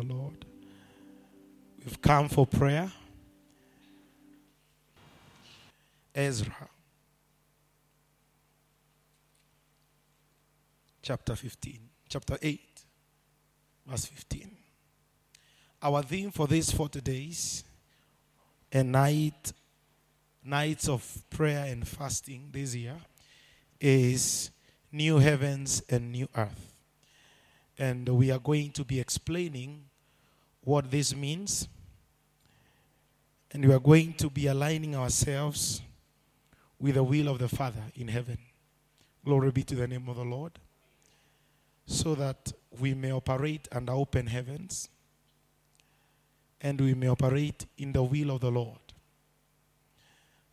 [0.00, 0.44] the Lord.
[1.84, 2.90] We've come for prayer.
[6.14, 6.68] Ezra,
[11.02, 11.78] chapter 15,
[12.08, 12.60] chapter 8,
[13.86, 14.50] verse 15.
[15.82, 17.64] Our theme for these 40 days
[18.72, 19.52] and night,
[20.44, 22.96] nights of prayer and fasting this year
[23.80, 24.50] is
[24.90, 26.76] new heavens and new earth.
[27.78, 29.89] And we are going to be explaining
[30.70, 31.68] what this means.
[33.50, 35.82] And we are going to be aligning ourselves
[36.78, 38.38] with the will of the Father in heaven.
[39.24, 40.52] Glory be to the name of the Lord.
[41.86, 44.88] So that we may operate under open heavens
[46.60, 48.78] and we may operate in the will of the Lord.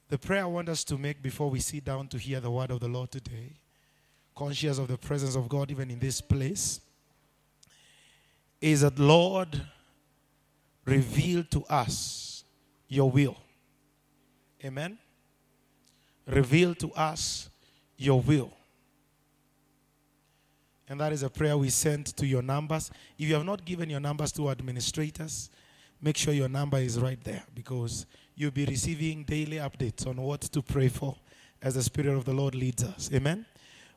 [0.10, 2.72] The prayer I want us to make before we sit down to hear the word
[2.72, 3.52] of the Lord today,
[4.36, 6.80] conscious of the presence of God even in this place,
[8.60, 9.62] is that, Lord,
[10.88, 12.46] reveal to us
[12.88, 13.36] your will.
[14.64, 14.98] Amen.
[16.26, 17.50] Reveal to us
[17.98, 18.52] your will.
[20.90, 22.90] And that is a prayer we sent to your numbers.
[23.20, 25.50] If you have not given your numbers to administrators,
[26.02, 30.42] make sure your number is right there because you'll be receiving daily updates on what
[30.42, 31.18] to pray for
[31.62, 33.10] as the Spirit of the Lord leads us.
[33.14, 33.46] Amen.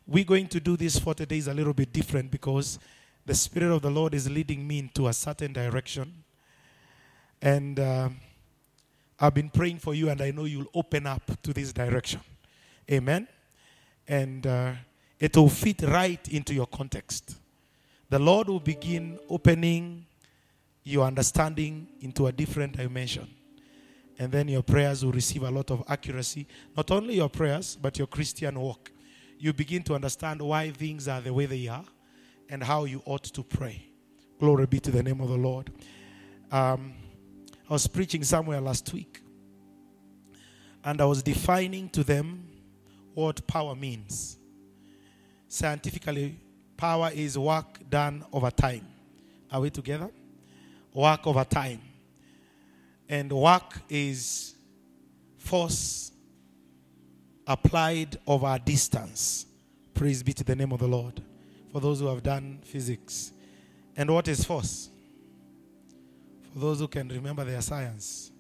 [0.07, 2.81] We're going to do this 40 days a little bit different because
[3.25, 6.20] the Spirit of the Lord is leading me into a certain direction.
[7.43, 8.09] And uh,
[9.19, 12.21] I've been praying for you, and I know you'll open up to this direction.
[12.91, 13.29] Amen.
[14.09, 14.73] And uh,
[15.19, 17.37] it will fit right into your context.
[18.09, 20.07] The Lord will begin opening
[20.83, 23.29] your understanding into a different dimension.
[24.19, 26.47] And then your prayers will receive a lot of accuracy.
[26.77, 28.91] Not only your prayers, but your Christian walk.
[29.39, 31.85] You begin to understand why things are the way they are
[32.49, 33.87] and how you ought to pray.
[34.39, 35.71] Glory be to the name of the Lord.
[36.51, 36.95] Um,
[37.71, 39.23] I was preaching somewhere last week,
[40.83, 42.49] and I was defining to them
[43.15, 44.39] what power means.
[45.47, 46.37] Scientifically,
[46.77, 48.89] power is work done over time.
[49.53, 50.11] Are we together?
[50.93, 51.81] Work over time.
[53.09, 54.57] And work is
[55.39, 56.11] force
[57.47, 59.47] applied over a distance.
[59.95, 61.23] Praise be to the name of the Lord.
[61.71, 63.31] For those who have done physics.
[63.97, 64.90] And what is force?
[66.53, 68.33] For those who can remember their science.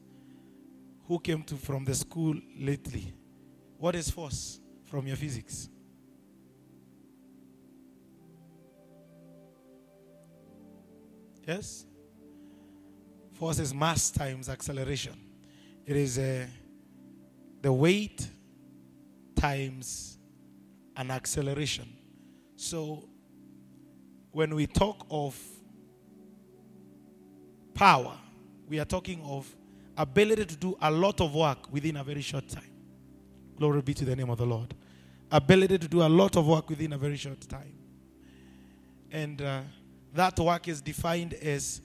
[1.06, 3.12] Who came to from the school lately?
[3.78, 5.68] What is force from your physics?
[11.46, 11.86] Yes?
[13.32, 15.14] Force is mass times acceleration.
[15.86, 16.46] It is uh,
[17.62, 18.28] the weight
[19.34, 20.18] times
[20.96, 21.88] an acceleration.
[22.56, 23.08] So,
[24.32, 25.36] when we talk of
[27.74, 28.16] power,
[28.68, 29.52] we are talking of
[29.96, 32.70] ability to do a lot of work within a very short time.
[33.56, 34.74] Glory be to the name of the Lord.
[35.30, 37.74] Ability to do a lot of work within a very short time.
[39.10, 39.60] And uh,
[40.14, 41.80] that work is defined as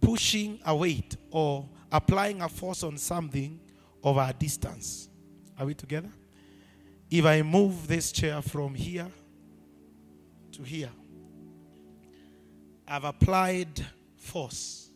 [0.00, 3.60] pushing a weight or applying a force on something
[4.02, 5.08] over a distance.
[5.58, 6.10] Are we together?
[7.10, 9.08] If I move this chair from here
[10.52, 10.90] to here,
[12.88, 13.84] I've applied
[14.16, 14.89] force.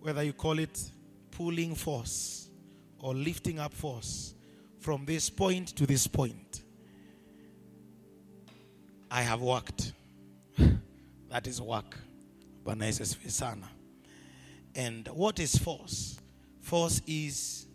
[0.00, 0.90] Whether you call it
[1.30, 2.48] pulling force
[2.98, 4.34] or lifting up force
[4.78, 6.62] from this point to this point.
[9.10, 9.92] I have worked.
[11.28, 11.96] that is work.
[12.64, 13.62] Bwana Yesu.
[14.74, 16.18] And what is force?
[16.60, 17.66] Force is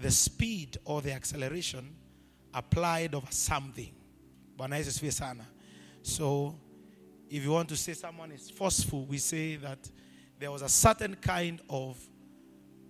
[0.00, 1.94] the speed or the acceleration
[2.54, 3.92] applied over something.
[4.58, 5.36] Bwana Yesu.
[6.02, 6.58] So
[7.28, 9.90] if you want to say someone is forceful, we say that
[10.40, 11.96] there was a certain kind of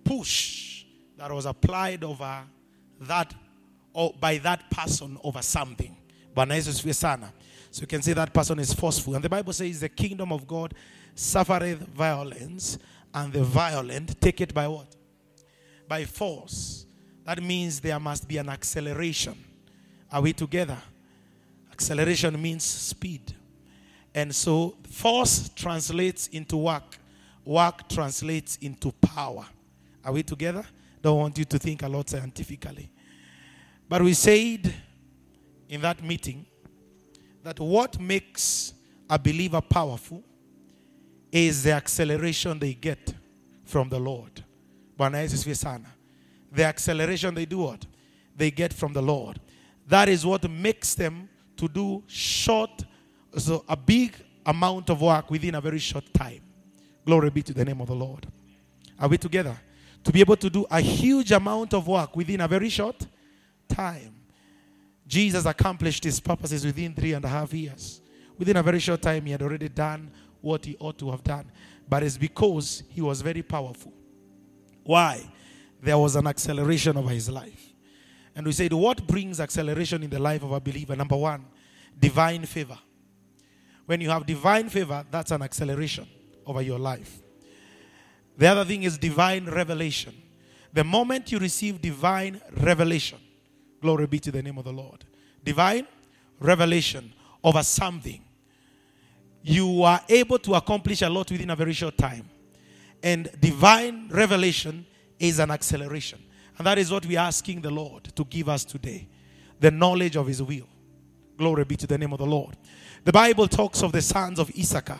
[0.05, 0.85] push
[1.17, 2.43] that was applied over
[3.01, 3.33] that
[3.93, 5.95] or by that person over something.
[6.33, 9.15] So you can see that person is forceful.
[9.15, 10.73] And the Bible says the kingdom of God
[11.13, 12.77] suffereth violence,
[13.13, 14.95] and the violent take it by what?
[15.89, 16.85] By force.
[17.25, 19.35] That means there must be an acceleration.
[20.09, 20.77] Are we together?
[21.71, 23.35] Acceleration means speed.
[24.15, 26.97] And so force translates into work,
[27.45, 29.45] work translates into power.
[30.03, 30.65] Are we together?
[31.01, 32.91] Don't want you to think a lot scientifically.
[33.87, 34.73] But we said
[35.67, 36.45] in that meeting
[37.43, 38.73] that what makes
[39.09, 40.23] a believer powerful
[41.31, 43.13] is the acceleration they get
[43.65, 44.43] from the Lord.
[44.97, 47.85] The acceleration they do what?
[48.35, 49.39] They get from the Lord.
[49.87, 52.83] That is what makes them to do short,
[53.37, 54.13] so a big
[54.45, 56.41] amount of work within a very short time.
[57.05, 58.27] Glory be to the name of the Lord.
[58.99, 59.57] Are we together?
[60.03, 63.05] To be able to do a huge amount of work within a very short
[63.67, 64.15] time.
[65.07, 68.01] Jesus accomplished his purposes within three and a half years.
[68.37, 70.09] Within a very short time, he had already done
[70.41, 71.51] what he ought to have done.
[71.87, 73.93] But it's because he was very powerful.
[74.83, 75.21] Why?
[75.81, 77.73] There was an acceleration over his life.
[78.35, 80.95] And we said, what brings acceleration in the life of a believer?
[80.95, 81.45] Number one,
[81.99, 82.77] divine favor.
[83.85, 86.07] When you have divine favor, that's an acceleration
[86.45, 87.19] over your life.
[88.37, 90.15] The other thing is divine revelation.
[90.73, 93.19] The moment you receive divine revelation,
[93.81, 95.05] glory be to the name of the Lord,
[95.43, 95.87] divine
[96.39, 98.21] revelation over something,
[99.43, 102.29] you are able to accomplish a lot within a very short time.
[103.03, 104.85] And divine revelation
[105.19, 106.19] is an acceleration.
[106.57, 109.07] And that is what we are asking the Lord to give us today
[109.59, 110.67] the knowledge of His will.
[111.37, 112.55] Glory be to the name of the Lord.
[113.03, 114.99] The Bible talks of the sons of Issachar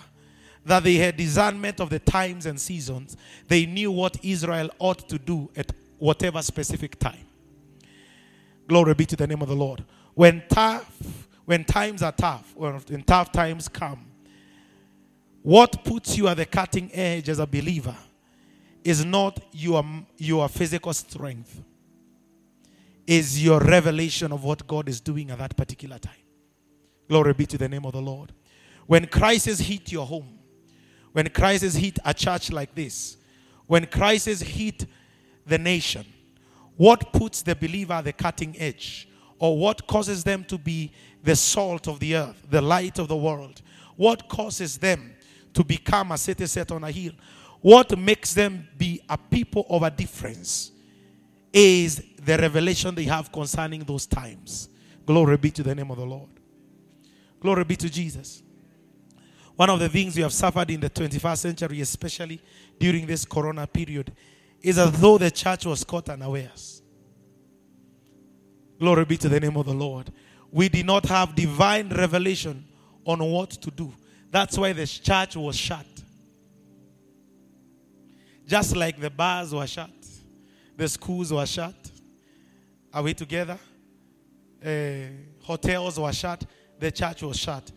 [0.66, 3.18] that they had discernment of the times and seasons.
[3.48, 7.26] They knew what Israel ought to do at whatever specific time.
[8.68, 9.84] Glory be to the name of the Lord.
[10.14, 14.06] When tough, when times are tough, when tough times come,
[15.42, 17.96] what puts you at the cutting edge as a believer
[18.84, 19.84] is not your,
[20.18, 21.64] your physical strength,
[23.08, 26.14] is your revelation of what God is doing at that particular time.
[27.10, 28.32] Glory be to the name of the Lord.
[28.86, 30.40] When crisis hit your home,
[31.14, 33.18] when crisis hit a church like this,
[33.68, 34.86] when crisis hit
[35.46, 36.06] the nation,
[36.78, 39.08] what puts the believer at the cutting edge?
[39.40, 40.92] Or what causes them to be
[41.24, 43.62] the salt of the earth, the light of the world?
[43.96, 45.14] What causes them
[45.54, 47.14] to become a city set on a hill?
[47.60, 50.72] What makes them be a people of a difference
[51.54, 54.70] is the revelation they have concerning those times.
[55.06, 56.30] Glory be to the name of the Lord.
[57.40, 58.44] Glory be to Jesus.
[59.56, 62.42] One of the things we have suffered in the 21st century, especially
[62.80, 64.12] during this corona period,
[64.62, 66.82] is as though the church was caught unawares.
[68.80, 70.12] Glory be to the name of the Lord.
[70.52, 72.66] We did not have divine revelation
[73.06, 73.94] on what to do.
[74.30, 75.86] That's why the church was shut.
[78.46, 79.92] Just like the bars were shut,
[80.76, 81.76] the schools were shut.
[82.94, 83.58] Are we together?
[84.64, 86.44] Uh, hotels were shut,
[86.80, 87.72] the church was shut.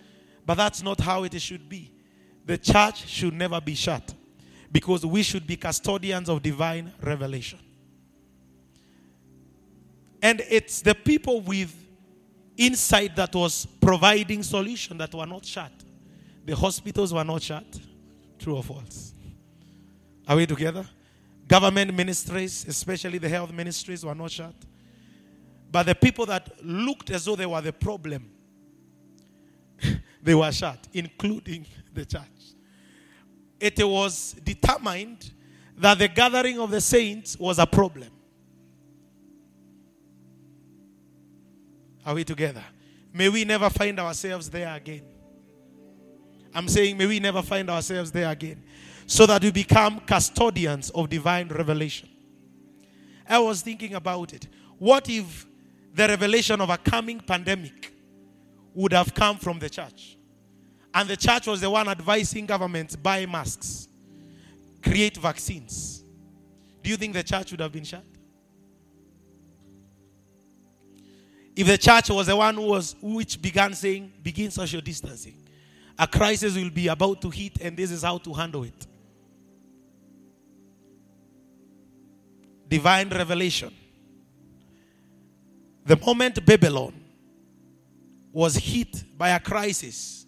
[0.47, 1.93] But that's not how it should be.
[2.45, 4.15] The church should never be shut
[4.71, 7.59] because we should be custodians of divine revelation.
[10.21, 11.75] And it's the people with
[12.57, 15.73] insight that was providing solution that were not shut.
[16.45, 17.65] The hospitals were not shut.
[18.39, 19.15] True or false?
[20.27, 20.87] Are we together?
[21.47, 24.55] Government ministries, especially the health ministries, were not shut.
[25.71, 28.31] But the people that looked as though they were the problem,
[30.25, 32.23] they were shut, including the church.
[33.61, 35.31] It was determined
[35.77, 38.09] that the gathering of the saints was a problem.
[42.07, 42.65] Are we together?
[43.13, 45.03] May we never find ourselves there again.
[46.55, 48.63] I'm saying, may we never find ourselves there again
[49.07, 52.09] so that we become custodians of divine revelation.
[53.29, 54.47] I was thinking about it.
[54.79, 55.47] What if
[55.95, 57.94] the revelation of a coming pandemic
[58.75, 60.17] would have come from the church?
[60.93, 63.89] And the church was the one advising governments buy masks,
[64.83, 66.05] create vaccines.
[66.83, 68.05] Do you think the church would have been shut?
[71.57, 75.37] If the church was the one who was which began saying begin social distancing,
[75.99, 78.87] a crisis will be about to hit and this is how to handle it.
[82.69, 83.73] divine revelation.
[85.87, 86.93] The moment Babylon
[88.35, 90.27] was hit by a crisis,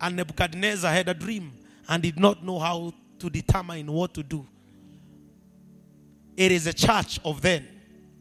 [0.00, 1.52] and Nebuchadnezzar had a dream
[1.88, 4.46] and did not know how to determine what to do,
[6.36, 7.66] it is a church of then,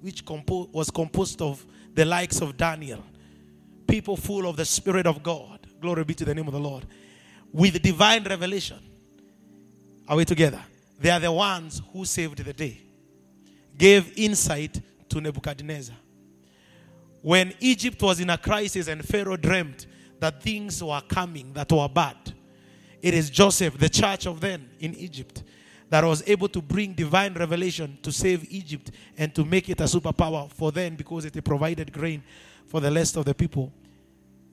[0.02, 1.64] which compo- was composed of
[1.94, 3.04] the likes of Daniel,
[3.88, 5.68] people full of the Spirit of God.
[5.80, 6.86] Glory be to the name of the Lord.
[7.54, 8.80] With divine revelation.
[10.08, 10.62] Are we together?
[11.00, 12.82] They are the ones who saved the day
[13.78, 15.96] gave insight to Nebuchadnezzar.
[17.22, 19.86] When Egypt was in a crisis and Pharaoh dreamed
[20.20, 22.18] that things were coming that were bad,
[23.02, 25.44] it is Joseph, the church of then in Egypt,
[25.90, 29.84] that was able to bring divine revelation to save Egypt and to make it a
[29.84, 32.24] superpower for then because it provided grain
[32.66, 33.72] for the rest of the people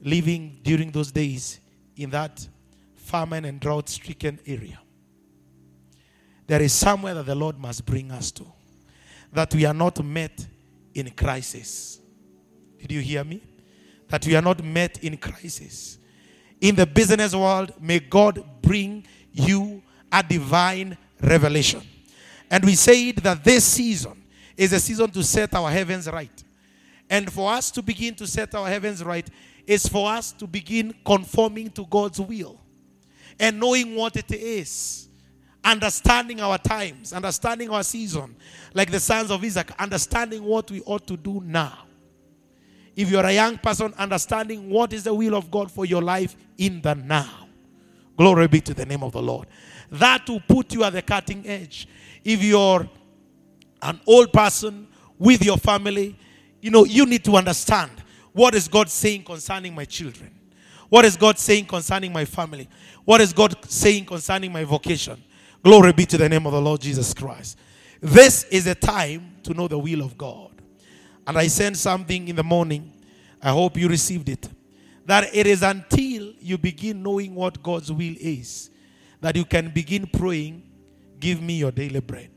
[0.02, 1.60] living during those days
[1.96, 2.46] in that
[2.96, 4.80] famine and drought stricken area.
[6.46, 8.46] There is somewhere that the Lord must bring us to
[9.32, 10.46] that we are not met
[10.94, 12.00] in crisis.
[12.80, 13.42] Did you hear me?
[14.08, 15.98] That we are not met in crisis.
[16.60, 21.82] in the business world, may God bring you a divine revelation.
[22.50, 24.24] And we said that this season
[24.56, 26.44] is a season to set our heavens right.
[27.08, 29.28] And for us to begin to set our heavens right
[29.66, 32.60] is for us to begin conforming to God's will
[33.38, 35.08] and knowing what it is.
[35.64, 38.34] Understanding our times, understanding our season,
[38.72, 41.87] like the sons of Isaac, understanding what we ought to do now.
[42.98, 46.34] If you're a young person, understanding what is the will of God for your life
[46.56, 47.46] in the now.
[48.16, 49.46] Glory be to the name of the Lord.
[49.92, 51.86] That will put you at the cutting edge.
[52.24, 52.90] If you're
[53.82, 56.18] an old person with your family,
[56.60, 57.92] you know, you need to understand
[58.32, 60.34] what is God saying concerning my children?
[60.88, 62.68] What is God saying concerning my family?
[63.04, 65.22] What is God saying concerning my vocation?
[65.62, 67.58] Glory be to the name of the Lord Jesus Christ.
[68.00, 70.47] This is a time to know the will of God.
[71.28, 72.92] And I sent something in the morning.
[73.40, 74.48] I hope you received it.
[75.06, 78.70] That it is until you begin knowing what God's will is
[79.20, 80.64] that you can begin praying,
[81.20, 82.30] Give me your daily bread.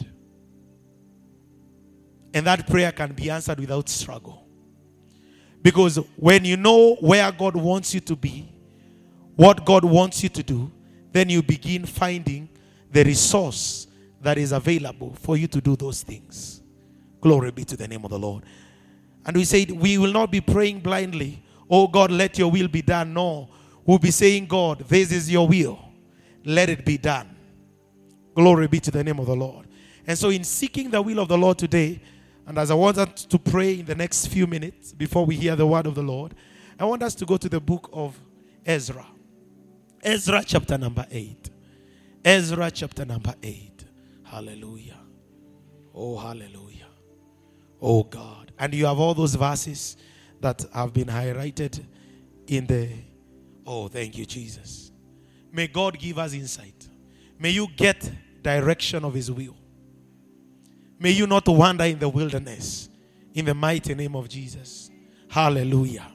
[2.34, 4.48] And that prayer can be answered without struggle.
[5.62, 8.52] Because when you know where God wants you to be,
[9.36, 10.72] what God wants you to do,
[11.12, 12.50] then you begin finding
[12.92, 13.86] the resource
[14.22, 16.64] that is available for you to do those things.
[17.20, 18.44] Glory be to the name of the Lord.
[19.26, 22.82] And we said, we will not be praying blindly, oh God, let your will be
[22.82, 23.14] done.
[23.14, 23.50] No,
[23.86, 25.80] we'll be saying, God, this is your will.
[26.44, 27.36] Let it be done.
[28.34, 29.68] Glory be to the name of the Lord.
[30.08, 32.02] And so, in seeking the will of the Lord today,
[32.48, 35.56] and as I want us to pray in the next few minutes before we hear
[35.56, 36.34] the word of the Lord,
[36.80, 38.20] I want us to go to the book of
[38.66, 39.06] Ezra.
[40.02, 41.50] Ezra chapter number 8.
[42.26, 43.86] Ezra chapter number 8.
[44.24, 44.98] Hallelujah.
[45.94, 46.88] Oh, hallelujah.
[47.80, 48.41] Oh, God.
[48.62, 49.98] And you have all those verses
[50.40, 51.84] that have been highlighted
[52.46, 52.90] in the.
[53.66, 54.92] Oh, thank you, Jesus.
[55.52, 56.88] May God give us insight.
[57.40, 58.10] May you get
[58.44, 59.56] direction of His will.
[61.00, 62.88] May you not wander in the wilderness
[63.34, 64.92] in the mighty name of Jesus.
[65.28, 66.12] Hallelujah.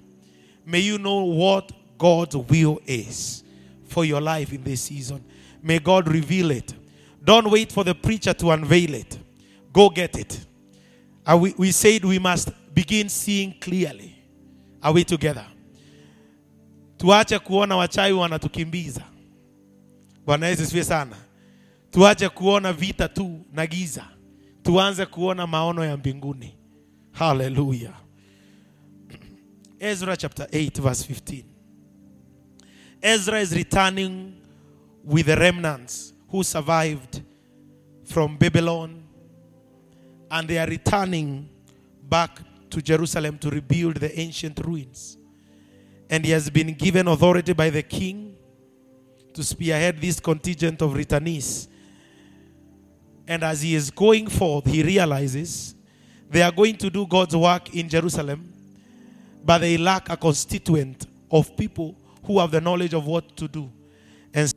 [0.64, 3.42] May you know what God's will is
[3.88, 5.24] for your life in this season.
[5.60, 6.74] May God reveal it.
[7.24, 9.18] Don't wait for the preacher to unveil it.
[9.72, 10.46] Go get it.
[11.34, 14.14] We, we said we must begin seeing clearly.
[14.82, 15.46] Are we together?
[16.98, 19.02] Tuache kuona wachawi wanatukimbiza.
[20.26, 21.16] Bwana Yesu asifiwe sana.
[21.90, 24.04] Tuache kuona vita tu na giza.
[24.62, 26.54] Tuanze kuona maono ya mbinguni.
[27.12, 27.94] Hallelujah.
[29.78, 31.44] Ezra chapter 8 verse 15.
[33.02, 34.32] Ezra is returning
[35.04, 37.22] with the remnants who survived
[38.04, 39.02] from Babylon
[40.30, 41.48] and they are returning
[42.08, 42.40] back
[42.70, 45.16] to Jerusalem to rebuild the ancient ruins.
[46.08, 48.36] And he has been given authority by the king
[49.34, 51.68] to spearhead this contingent of returnees.
[53.28, 55.74] And as he is going forth, he realizes
[56.30, 58.52] they are going to do God's work in Jerusalem,
[59.44, 63.70] but they lack a constituent of people who have the knowledge of what to do.
[64.32, 64.52] And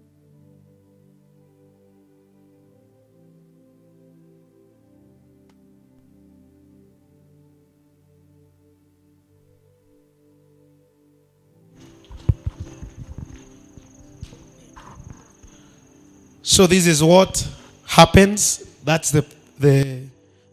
[16.50, 17.48] So this is what
[17.86, 18.66] happens.
[18.84, 19.24] That's the,
[19.60, 20.08] the,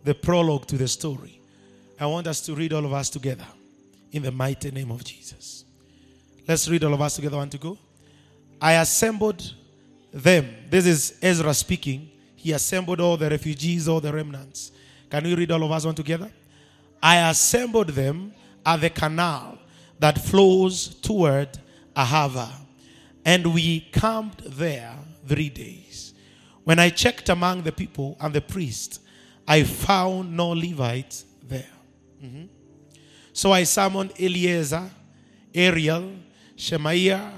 [0.05, 1.41] the prologue to the story.
[1.99, 3.47] I want us to read all of us together
[4.13, 5.65] in the mighty name of Jesus.
[6.47, 7.39] Let's read all of us together.
[7.39, 7.79] Want to go?
[8.61, 9.55] I assembled
[10.13, 10.55] them.
[10.69, 12.11] This is Ezra speaking.
[12.37, 14.73] He assembled all the refugees, all the remnants.
[15.09, 16.31] Can we read all of us one together?
[17.03, 18.35] I assembled them
[18.67, 19.57] at the canal
[19.99, 21.59] that flows toward
[21.97, 22.51] Ahava,
[23.25, 24.93] and we camped there
[25.27, 26.15] three days.
[26.65, 29.01] When I checked among the people and the priests,
[29.47, 31.71] I found no Levites there.
[32.23, 32.49] Mhm.
[33.33, 34.91] So I summoned Eliezer,
[35.55, 36.13] Ariel,
[36.57, 37.33] Shemaiah,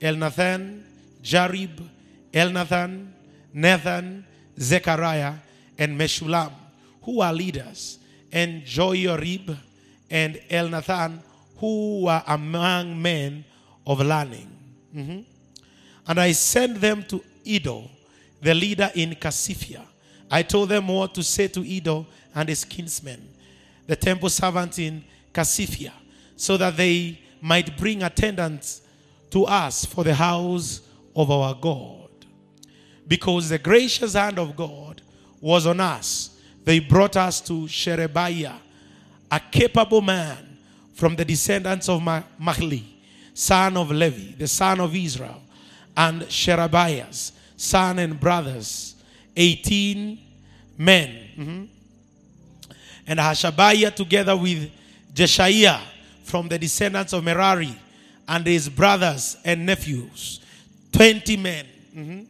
[0.00, 0.82] Elnathan,
[1.22, 1.88] Jarib,
[2.32, 3.08] Elnathan,
[3.52, 4.26] Nathan,
[4.58, 5.34] Zechariah,
[5.78, 6.52] and Meshullam,
[7.02, 7.98] who are leaders,
[8.32, 9.56] and Joiarib
[10.10, 11.22] and Elnathan,
[11.56, 13.44] who were among men
[13.86, 14.50] of learning.
[14.94, 15.24] Mhm.
[16.06, 17.90] And I sent them to Iddo,
[18.40, 19.82] the leader in Kasiphia.
[20.30, 23.28] I told them what to say to Iddo and his kinsmen,
[23.86, 25.92] the temple servant in Kasiphia,
[26.36, 28.82] so that they might bring attendants
[29.30, 30.80] to us for the house
[31.14, 32.08] of our God.
[33.06, 35.02] Because the gracious hand of God
[35.40, 38.54] was on us, they brought us to Sherebiah,
[39.30, 40.58] a capable man
[40.94, 42.82] from the descendants of Mahli,
[43.34, 45.42] son of Levi, the son of Israel,
[45.96, 47.32] and Sherebiah's
[47.64, 48.94] son and brothers,
[49.36, 50.18] 18
[50.76, 51.10] men.
[51.38, 51.68] Mhm.
[53.06, 54.70] And Hashabiah together with
[55.14, 55.80] Jeshaiah
[56.24, 57.74] from the descendants of Merari
[58.26, 60.40] and his brothers and nephews,
[60.92, 61.66] 20 men.
[61.96, 62.26] Mhm.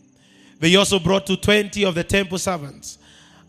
[0.60, 2.98] They also brought to 20 of the temple servants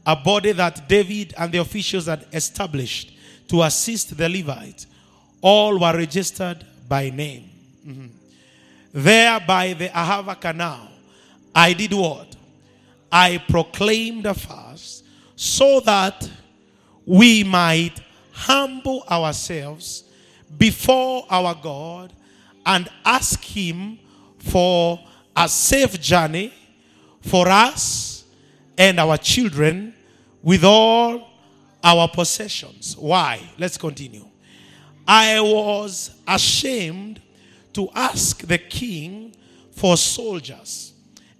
[0.06, 3.12] a body that David and the officials had established
[3.48, 4.86] to assist the Levites.
[5.42, 7.50] All were registered by name.
[7.88, 8.10] Mhm.
[8.94, 10.90] There by the Ahava canal,
[11.56, 12.36] I did what?
[13.10, 15.06] I proclaimed a fast
[15.38, 16.30] so that
[17.06, 17.94] we might
[18.34, 20.04] humble ourselves
[20.58, 22.12] before our God
[22.66, 24.00] and ask Him
[24.38, 25.00] for
[25.36, 26.54] a safe journey
[27.22, 28.26] for us
[28.78, 29.94] and our children
[30.44, 31.30] with all
[31.82, 32.98] our possessions.
[32.98, 33.42] Why?
[33.58, 34.26] Let's continue.
[35.08, 37.22] I was ashamed
[37.74, 39.34] to ask the king
[39.72, 40.95] for soldiers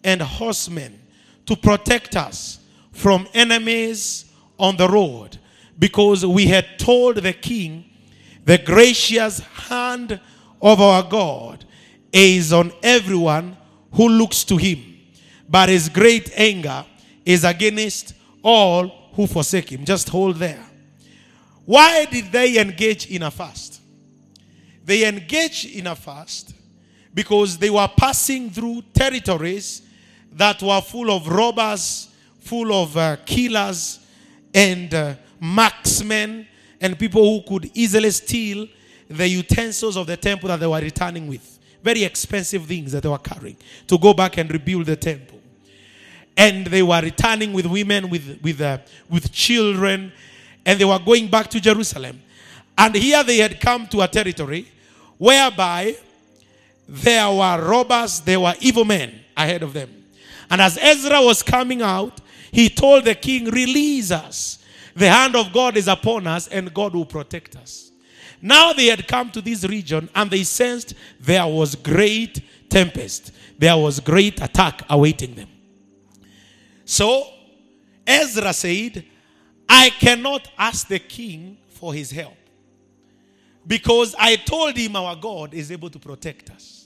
[0.06, 1.02] and horsemen
[1.46, 2.60] to protect us
[2.92, 5.38] from enemies on the road
[5.78, 7.84] because we had told the king
[8.46, 10.20] the gracious hand
[10.62, 11.66] of our God
[12.14, 13.58] is on everyone
[13.92, 14.96] who looks to him,
[15.50, 16.86] but his great anger
[17.26, 19.84] is against all who forsake him.
[19.84, 20.64] Just hold there.
[21.66, 23.82] Why did they engage in a fast?
[24.86, 26.54] They engaged in a fast
[27.14, 29.82] because they were passing through territories
[30.36, 34.00] that were full of robbers, full of uh, killers,
[34.54, 36.48] and uh, marksmen,
[36.80, 38.68] and people who could easily steal
[39.10, 41.60] the utensils of the temple that they were returning with.
[41.82, 45.40] Very expensive things that they were carrying to go back and rebuild the temple.
[46.36, 50.12] And they were returning with women, with, with, uh, with children,
[50.66, 52.22] and they were going back to Jerusalem.
[52.78, 54.70] And here they had come to a territory
[55.18, 55.96] whereby
[56.90, 59.95] there were robbers, there were evil men ahead of them.
[60.50, 62.22] And as Ezra was coming out,
[62.52, 64.64] he told the king, Release us.
[64.96, 67.92] The hand of God is upon us, and God will protect us.
[68.42, 73.76] Now they had come to this region and they sensed there was great tempest, there
[73.76, 75.50] was great attack awaiting them.
[76.86, 77.28] So
[78.06, 79.04] Ezra said,
[79.68, 82.38] I cannot ask the king for his help
[83.66, 86.86] because I told him our God is able to protect us.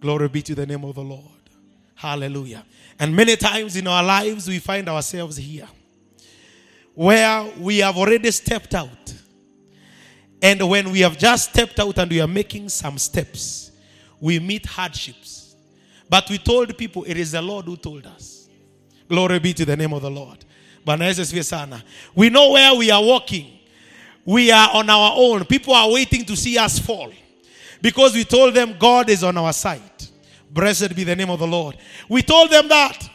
[0.00, 1.35] Glory be to the name of the Lord.
[1.96, 2.64] Hallelujah.
[2.98, 5.66] And many times in our lives, we find ourselves here
[6.94, 9.14] where we have already stepped out.
[10.40, 13.70] And when we have just stepped out and we are making some steps,
[14.20, 15.56] we meet hardships.
[16.08, 18.48] But we told people it is the Lord who told us.
[19.08, 20.44] Glory be to the name of the Lord.
[22.14, 23.58] We know where we are walking.
[24.24, 25.44] We are on our own.
[25.44, 27.12] People are waiting to see us fall.
[27.80, 29.95] Because we told them God is on our side.
[30.50, 31.76] Blessed be the name of the Lord.
[32.08, 33.10] We told them that.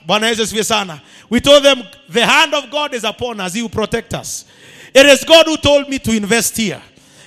[1.29, 3.53] We told them the hand of God is upon us.
[3.53, 4.45] He will protect us.
[4.93, 6.81] It is God who told me to invest here.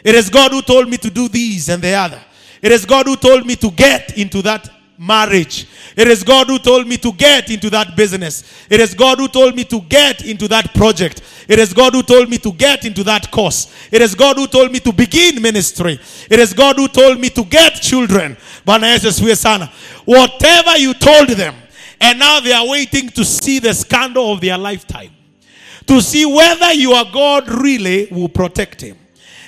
[0.05, 2.21] It is God who told me to do these and the other.
[2.61, 4.73] It is God who told me to get into that
[5.07, 5.67] marriage.
[5.97, 8.67] It is God who told me to get into that business.
[8.69, 11.23] It is God who told me to get into that project.
[11.47, 13.73] It is God who told me to get into that course.
[13.93, 16.01] It is God who told me to begin ministry.
[16.31, 18.37] It is God who told me to get children.
[20.05, 21.55] Whatever you told them,
[22.01, 25.11] and now they are waiting to see the scandal of their lifetime.
[25.87, 28.97] To see whether your God really will protect him.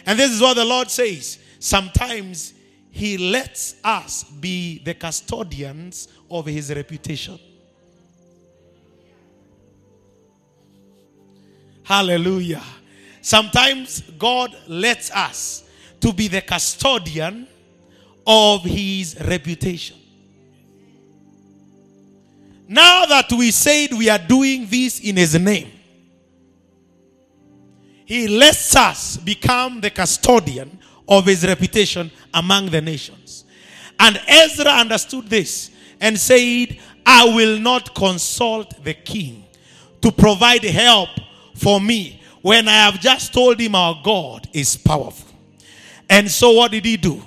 [0.04, 1.38] And this is what the Lord says.
[1.58, 2.52] Sometimes
[2.96, 7.38] he lets us be the custodians of his reputation.
[11.82, 12.62] Hallelujah.
[13.20, 15.68] Sometimes God lets us
[16.00, 17.46] to be the custodian
[18.26, 19.98] of his reputation.
[22.66, 25.70] Now that we said we are doing this in his name,
[28.06, 30.78] he lets us become the custodian
[31.08, 33.44] of his reputation among the nations.
[33.98, 39.44] And Ezra understood this and said, I will not consult the king
[40.02, 41.08] to provide help
[41.54, 45.34] for me when I have just told him our God is powerful.
[46.08, 47.22] And so what did he do?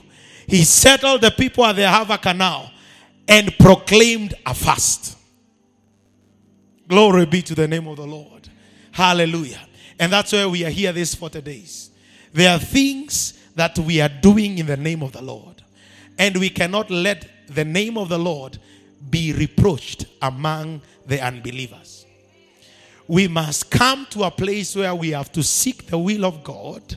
[0.47, 2.71] He settled the people at the Hava Canal
[3.27, 5.17] and proclaimed a fast.
[6.87, 8.49] Glory be to the name of the Lord.
[8.91, 9.61] Hallelujah.
[9.99, 11.91] And that's why we are here these 40 days.
[12.33, 15.61] There are things that we are doing in the name of the Lord.
[16.17, 18.57] And we cannot let the name of the Lord
[19.09, 22.05] be reproached among the unbelievers.
[23.07, 26.95] We must come to a place where we have to seek the will of God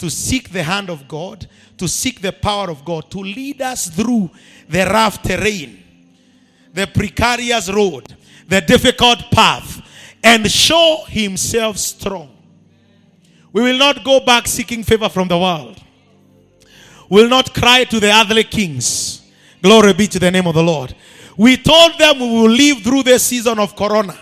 [0.00, 1.46] to seek the hand of God,
[1.76, 4.30] to seek the power of God, to lead us through
[4.66, 5.82] the rough terrain,
[6.72, 8.16] the precarious road,
[8.48, 9.86] the difficult path,
[10.24, 12.34] and show himself strong.
[13.52, 15.78] We will not go back seeking favor from the world.
[17.10, 19.20] Will not cry to the other kings.
[19.60, 20.94] Glory be to the name of the Lord.
[21.36, 24.16] We told them we will live through the season of Corona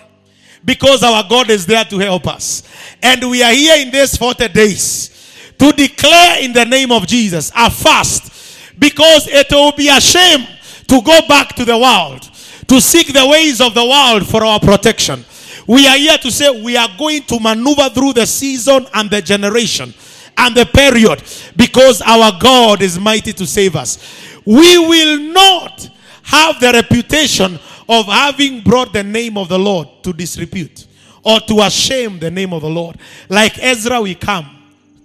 [0.64, 2.62] because our God is there to help us.
[3.03, 7.53] And we are here in these 40 days to declare in the name of Jesus
[7.55, 10.46] a fast because it will be a shame
[10.87, 12.22] to go back to the world
[12.68, 15.24] to seek the ways of the world for our protection.
[15.66, 19.20] We are here to say we are going to maneuver through the season and the
[19.20, 19.92] generation
[20.38, 21.22] and the period
[21.57, 23.98] because our God is mighty to save us.
[24.46, 25.90] We will not
[26.22, 30.87] have the reputation of having brought the name of the Lord to disrepute
[31.24, 32.98] or to ashame the name of the Lord.
[33.29, 34.48] Like Ezra, we come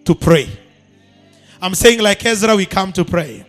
[0.06, 0.48] to pray.
[1.62, 3.46] I'm saying, like Ezra, we come to pray.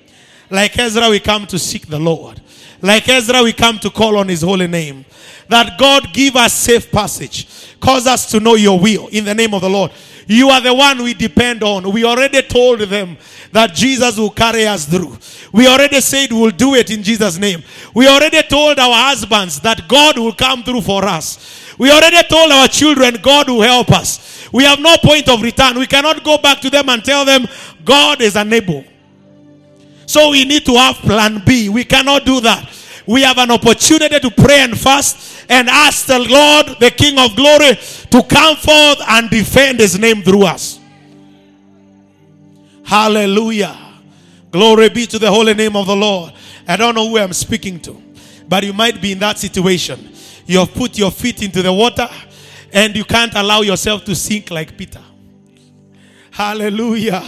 [0.50, 2.40] Like Ezra, we come to seek the Lord.
[2.84, 5.06] Like Ezra, we come to call on his holy name.
[5.48, 7.78] That God give us safe passage.
[7.80, 9.90] Cause us to know your will in the name of the Lord.
[10.26, 11.90] You are the one we depend on.
[11.90, 13.16] We already told them
[13.52, 15.16] that Jesus will carry us through.
[15.50, 17.62] We already said we'll do it in Jesus' name.
[17.94, 21.72] We already told our husbands that God will come through for us.
[21.78, 24.46] We already told our children God will help us.
[24.52, 25.78] We have no point of return.
[25.78, 27.46] We cannot go back to them and tell them
[27.82, 28.84] God is unable.
[30.14, 31.68] So we need to have plan B.
[31.68, 32.70] We cannot do that.
[33.04, 37.34] We have an opportunity to pray and fast and ask the Lord, the King of
[37.34, 37.74] glory,
[38.10, 40.78] to come forth and defend his name through us.
[42.84, 43.76] Hallelujah.
[44.52, 46.32] Glory be to the holy name of the Lord.
[46.68, 48.00] I don't know who I'm speaking to,
[48.46, 50.12] but you might be in that situation.
[50.46, 52.08] You have put your feet into the water
[52.72, 55.02] and you can't allow yourself to sink like Peter.
[56.30, 57.24] Hallelujah.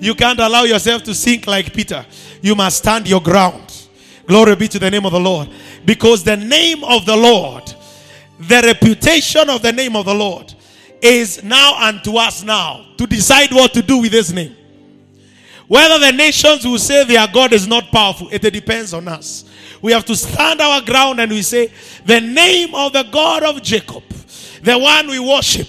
[0.00, 2.04] You can't allow yourself to sink like Peter.
[2.40, 3.88] You must stand your ground.
[4.26, 5.50] Glory be to the name of the Lord.
[5.84, 7.64] Because the name of the Lord,
[8.38, 10.54] the reputation of the name of the Lord,
[11.02, 14.56] is now unto us now to decide what to do with this name.
[15.68, 19.44] Whether the nations will say their God is not powerful, it depends on us.
[19.80, 21.72] We have to stand our ground and we say,
[22.04, 24.02] The name of the God of Jacob,
[24.62, 25.68] the one we worship,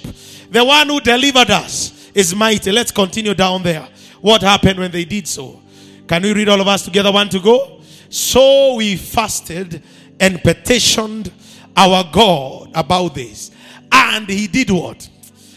[0.49, 2.71] the one who delivered us, is mighty.
[2.71, 3.87] Let's continue down there.
[4.21, 5.61] What happened when they did so?
[6.07, 7.11] Can we read all of us together?
[7.11, 7.81] One to go.
[8.09, 9.81] So we fasted
[10.19, 11.31] and petitioned
[11.75, 13.51] our God about this.
[13.91, 15.09] And he did what?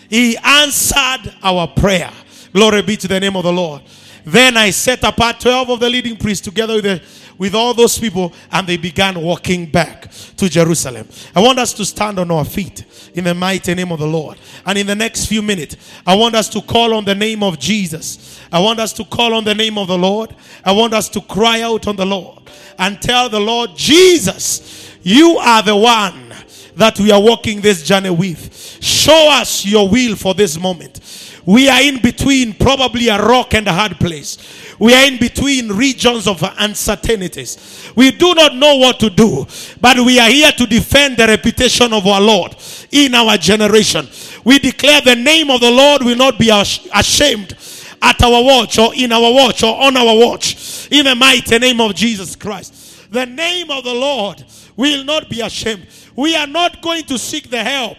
[0.09, 2.11] He answered our prayer.
[2.53, 3.83] Glory be to the name of the Lord.
[4.25, 7.03] Then I set apart 12 of the leading priests together with, the,
[7.39, 11.09] with all those people, and they began walking back to Jerusalem.
[11.35, 14.39] I want us to stand on our feet in the mighty name of the Lord.
[14.67, 17.59] And in the next few minutes, I want us to call on the name of
[17.59, 18.41] Jesus.
[18.53, 20.35] I want us to call on the name of the Lord.
[20.65, 22.39] I want us to cry out on the Lord
[22.79, 26.35] and tell the Lord, Jesus, you are the one
[26.77, 28.53] that we are walking this journey with.
[28.83, 31.01] Show us your will for this moment.
[31.47, 34.39] We are in between probably a rock and a hard place.
[34.79, 37.93] We are in between regions of uncertainties.
[37.95, 39.47] We do not know what to do,
[39.81, 42.57] but we are here to defend the reputation of our Lord
[42.91, 44.09] in our generation.
[44.45, 47.57] We declare the name of the Lord will not be ashamed
[48.03, 51.81] at our watch or in our watch or on our watch in the mighty name
[51.81, 53.11] of Jesus Christ.
[53.11, 54.45] The name of the Lord
[54.77, 55.87] will not be ashamed.
[56.17, 57.99] We are not going to seek the help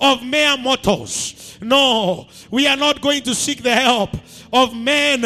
[0.00, 1.41] of mere mortals.
[1.62, 4.10] No, we are not going to seek the help
[4.52, 5.22] of men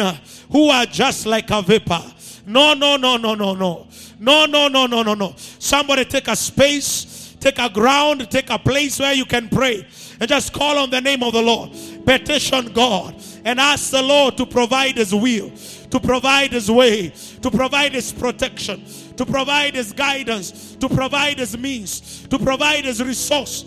[0.51, 2.03] who are just like a vapor.
[2.45, 3.87] No, no, no, no, no, no.
[4.19, 5.33] No, no, no, no, no, no.
[5.37, 9.85] Somebody take a space, take a ground, take a place where you can pray
[10.19, 11.71] and just call on the name of the Lord.
[12.05, 15.51] Petition God and ask the Lord to provide His will,
[15.91, 17.09] to provide His way,
[17.41, 18.85] to provide His protection,
[19.17, 23.65] to provide His guidance, to provide His means, to provide His resource,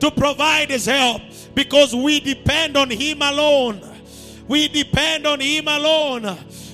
[0.00, 1.22] to provide His help
[1.54, 3.80] because we depend on Him alone.
[4.48, 6.22] We depend on Him alone.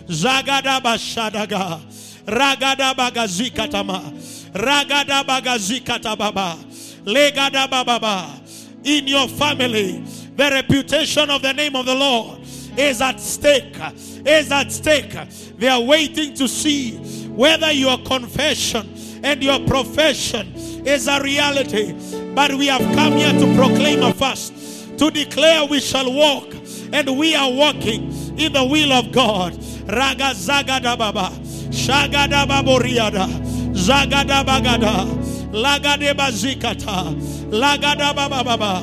[0.08, 1.80] Zagada bashadaga.
[2.26, 4.12] Ragada bagazikatama.
[4.52, 6.56] Ragada bagazikatababa.
[7.04, 8.38] Legada bababa.
[8.82, 10.02] In your family,
[10.36, 12.40] the reputation of the name of the Lord
[12.76, 13.76] is at stake.
[14.24, 15.14] Is at stake.
[15.58, 16.96] They are waiting to see
[17.28, 20.52] whether your confession and your profession
[20.86, 21.92] is a reality.
[22.34, 24.54] But we have come here to proclaim a fast
[25.00, 26.54] to declare we shall walk,
[26.92, 29.54] and we are walking in the will of God.
[29.88, 31.30] Raga zagada baba,
[31.70, 33.26] shagada baboriada,
[33.72, 35.06] zagada bagada,
[35.52, 37.16] lagade bazikata,
[37.50, 38.82] lagada baba baba.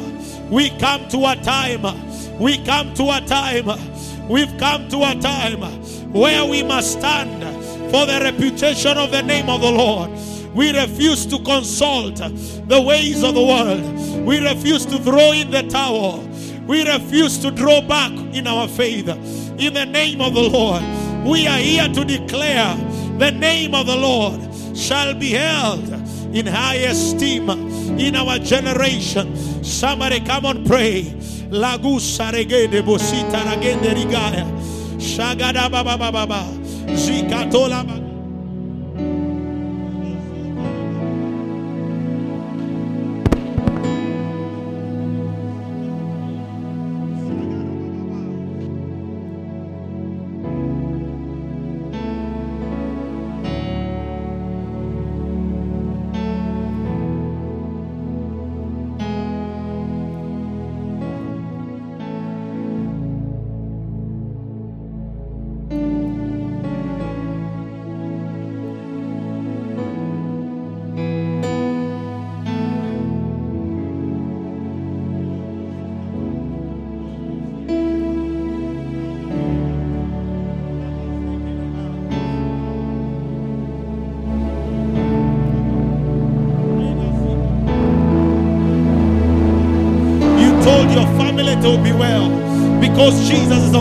[0.49, 1.85] We come to a time
[2.39, 3.65] We come to a time,
[4.29, 5.61] we've come to a time
[6.13, 7.41] where we must stand
[7.91, 10.11] for the reputation of the name of the Lord.
[10.57, 14.25] We refuse to consult the ways of the world.
[14.25, 16.27] We refuse to throw in the towel.
[16.65, 19.07] We refuse to draw back in our faith.
[19.59, 20.81] In the name of the Lord,
[21.23, 22.75] we are here to declare
[23.19, 24.41] the name of the Lord
[24.75, 25.87] shall be held
[26.35, 27.47] in high esteem
[27.99, 29.63] in our generation.
[29.63, 31.03] Somebody come on, pray.
[31.51, 34.43] Lagusa regede bosita ragende rigaya.
[34.97, 36.43] Shagada baba baba baba.
[36.95, 38.06] Zikatola baba.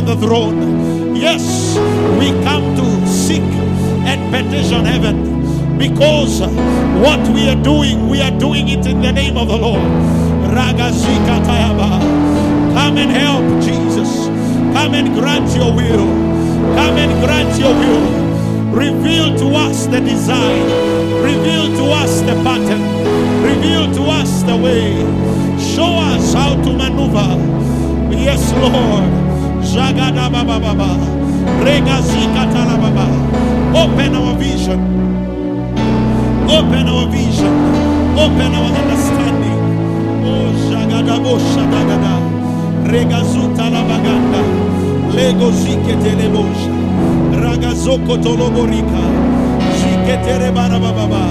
[0.07, 1.17] The throne.
[1.17, 1.77] Yes,
[2.19, 3.43] we come to seek
[4.07, 6.41] and petition heaven because
[7.03, 9.83] what we are doing, we are doing it in the name of the Lord.
[10.55, 12.01] Ragazika Tayaba.
[12.75, 14.27] Come and help Jesus.
[14.73, 16.07] Come and grant your will.
[16.79, 18.07] Come and grant your will.
[18.73, 20.63] Reveal to us the design.
[21.21, 22.83] Reveal to us the pattern.
[23.43, 24.95] Reveal to us the way.
[25.59, 27.35] Show us how to maneuver.
[28.15, 29.26] Yes, Lord.
[29.77, 30.89] Jagada baba baba.
[31.63, 33.07] Regazika talababa.
[33.77, 34.81] Open our vision.
[36.49, 37.55] Open our vision.
[38.17, 39.61] Open our understanding.
[40.25, 42.15] Oh, Jagadabo Shadagada.
[42.89, 44.41] Regazuta labaganda.
[45.15, 46.73] Lego zikete lebosha.
[47.43, 49.03] Ragazoko toloborika.
[49.79, 51.25] Ziketere barababa.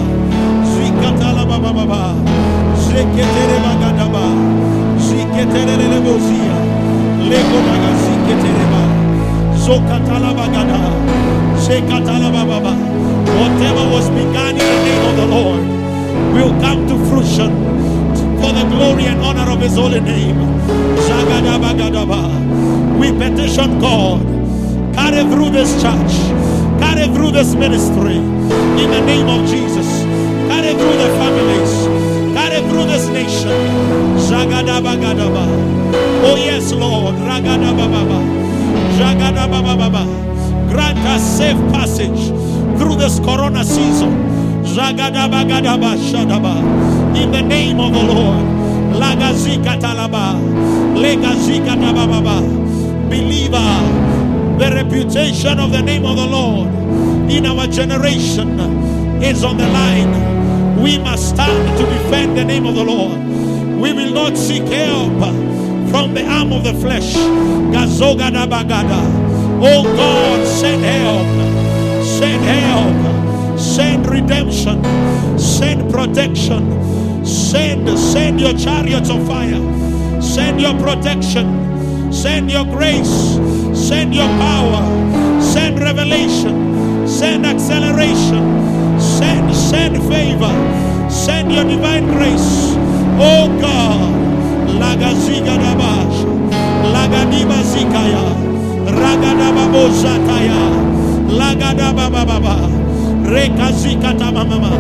[0.74, 2.14] Zikatala bababa.
[2.78, 4.26] Zeketere bagadaba.
[5.02, 6.56] Ziketere lebozia.
[7.30, 8.82] Lego daga ziketere ba.
[9.58, 10.80] Zokatala bagada.
[11.58, 12.74] Zekatala bababa.
[13.40, 15.64] Whatever was begun in the name of the Lord
[16.34, 17.52] will come to fruition
[18.40, 20.38] for the glory and honor of his holy name.
[21.08, 22.22] Zagadabagadaba.
[23.00, 24.26] We petition God.
[24.96, 26.14] Carry through this church.
[26.80, 28.18] Carry through this ministry.
[28.82, 29.88] In the name of Jesus.
[30.50, 31.74] Carry through the families.
[32.34, 33.58] Carry through this nation.
[34.18, 36.05] Zagadabagadaba.
[36.28, 37.16] Oh yes, Lord.
[37.16, 38.20] Ragadabababa.
[38.98, 40.04] Jagadabababa.
[40.70, 42.30] Grant us safe passage
[42.80, 44.12] through this corona season.
[44.64, 46.56] Jagadabagadaba shadaba.
[47.16, 48.44] In the name of the Lord.
[48.98, 50.34] Lagazika talaba.
[50.98, 52.42] Legazika tabababa.
[53.10, 56.68] Believer, the reputation of the name of the Lord
[57.30, 58.60] in our generation
[59.22, 60.82] is on the line.
[60.82, 63.20] We must stand to defend the name of the Lord.
[63.80, 65.22] We will not seek help
[65.96, 67.14] from the arm of the flesh.
[67.16, 67.72] Oh
[69.96, 71.26] God, send help.
[72.04, 73.58] Send help.
[73.58, 74.84] Send redemption.
[75.40, 77.26] Send protection.
[77.26, 79.62] Send, send your chariots of fire.
[80.22, 82.12] Send your protection.
[82.12, 83.38] Send your grace.
[83.88, 84.84] Send your power.
[85.42, 87.08] Send revelation.
[87.08, 89.00] Send acceleration.
[89.00, 90.52] Send, send favor.
[91.10, 92.76] Send your divine grace.
[93.18, 94.25] Oh God.
[94.80, 96.26] Lagaziga dabash.
[96.94, 98.26] Lagadiba zikaya.
[99.92, 100.60] Zataya.
[101.30, 102.58] Lagadabababa.
[103.26, 104.72] Rekazikata mama.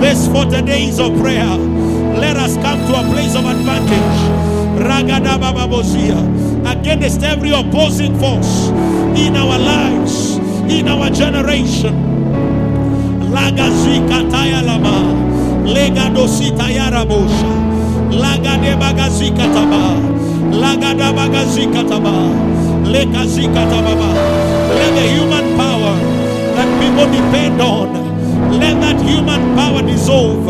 [0.00, 1.56] This 40 days of prayer.
[2.18, 4.20] Let us come to a place of advantage.
[4.78, 6.18] Ragadabababozia.
[6.66, 8.68] Against every opposing force
[9.18, 10.36] in our lives,
[10.70, 11.94] in our generation.
[13.30, 15.14] Lagazikataya lama.
[15.64, 17.71] Legadositaya rabosha.
[18.12, 19.82] Lagadebagazikataba.
[20.52, 22.14] Lagadabagazikataba.
[22.84, 24.10] Lekazikatababa.
[24.74, 25.94] Let the human power
[26.56, 27.88] that people depend on,
[28.58, 30.48] let that human power dissolve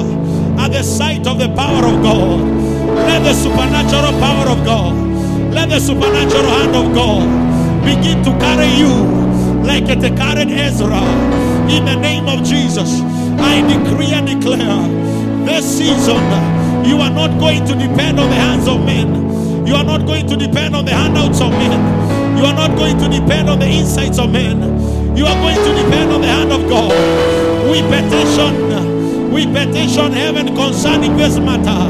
[0.58, 2.40] at the sight of the power of God.
[3.08, 4.94] Let the supernatural power of God,
[5.52, 7.26] let the supernatural hand of God
[7.84, 8.94] begin to carry you
[9.64, 11.02] like it carried Ezra.
[11.70, 13.00] In the name of Jesus,
[13.38, 14.82] I decree and declare
[15.46, 16.20] this season
[16.86, 19.32] you are not going to depend on the hands of men,
[19.66, 22.36] You are not going to depend on the handouts of men.
[22.36, 24.60] You are not going to depend on the insights of men.
[25.16, 26.90] You are going to depend on the hand of God.
[27.70, 31.88] We petition, we petition heaven concerning this matter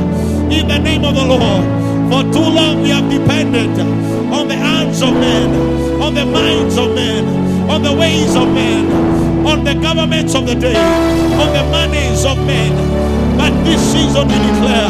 [0.53, 1.65] in the name of the Lord.
[2.13, 3.71] For too long we have depended
[4.31, 9.47] on the hands of men, on the minds of men, on the ways of men,
[9.47, 13.02] on the governments of the day, on the monies of men.
[13.43, 14.89] But this season we declare,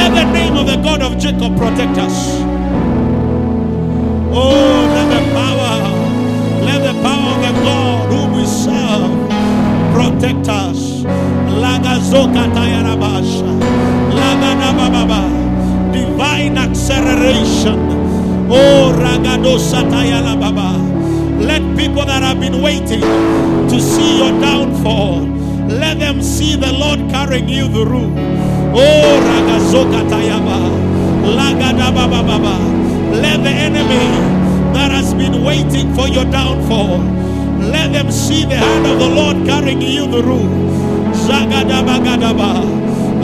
[0.00, 2.16] let the name of the God of Jacob protect us.
[4.32, 5.74] Oh, let the power,
[6.64, 9.12] let the power of the God whom we serve
[9.92, 11.04] protect us.
[15.92, 17.78] Divine acceleration.
[18.50, 20.80] Oh, ragadosa tayalababa.
[21.40, 25.26] Let people that have been waiting to see your downfall,
[25.80, 28.12] let them see the Lord carrying you through.
[28.74, 30.58] Oh, ragazoka tayaba.
[31.36, 32.56] Lagadabababa.
[33.22, 34.06] Let the enemy
[34.74, 36.98] that has been waiting for your downfall,
[37.70, 40.48] let them see the hand of the Lord carrying you through.
[41.26, 42.50] Zagadabagadaba.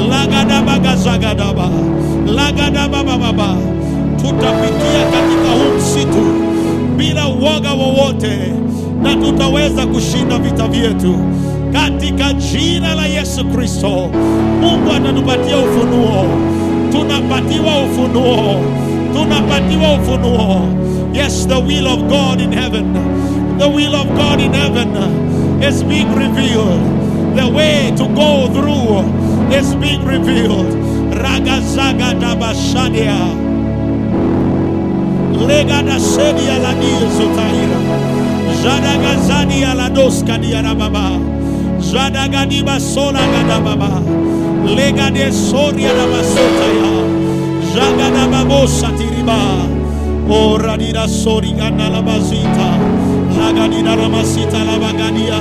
[0.08, 1.68] Lagadabaga zagadaba.
[2.26, 3.56] Lagadabababa.
[4.16, 6.24] Tutapitia katika huu msitu
[6.96, 8.38] bila uoga wowote
[9.02, 11.14] na tutaweza kushinda vita vyetu
[11.72, 13.88] katika jina la Yesu Kristo.
[14.60, 16.24] Mungu atatupatia ufunuo,
[16.92, 18.54] tunapatiwa ufunuo,
[19.14, 20.60] tunapatiwa ufunuo.
[21.12, 22.84] Yes, the will of God in heaven,
[23.58, 24.88] the will of God in heaven
[25.68, 26.80] is being revealed.
[27.36, 29.04] The way to go through
[29.60, 30.74] is being revealed.
[31.12, 33.16] Ragazaga dabashadia.
[35.46, 37.78] Legada sedia la dizotaira.
[38.62, 41.10] Jadagazadia la doska diarababa.
[41.90, 44.02] Jadagadiba sola gadababa.
[44.76, 46.92] Legade soria da basotaya.
[47.74, 49.38] Jagadababosa tiriba.
[50.28, 52.68] Ora dira sori gana la bazita.
[53.38, 55.40] Lagadira la masita la bagadia.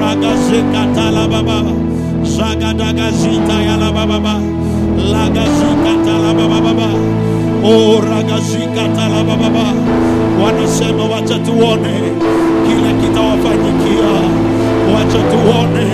[0.00, 1.58] Ragazekata la baba.
[2.22, 4.38] Zagadagazita ya la baba.
[4.96, 7.31] Lagazikata la baba.
[7.64, 9.66] Oh, ragazikata la baba.
[10.44, 11.94] Wanasema wacha tuone
[12.66, 14.12] kile kitawafanyikia.
[14.94, 15.86] Wacha tuone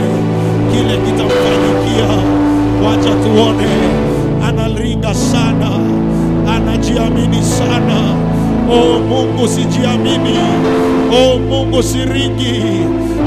[0.73, 2.09] kile kitamfanyikia.
[2.87, 3.69] Wacha tuone.
[4.49, 5.71] Analinga sana,
[6.57, 8.15] anajiamini sana.
[8.71, 10.39] O Mungu, sijiamini.
[11.13, 12.59] O Mungu, siringi.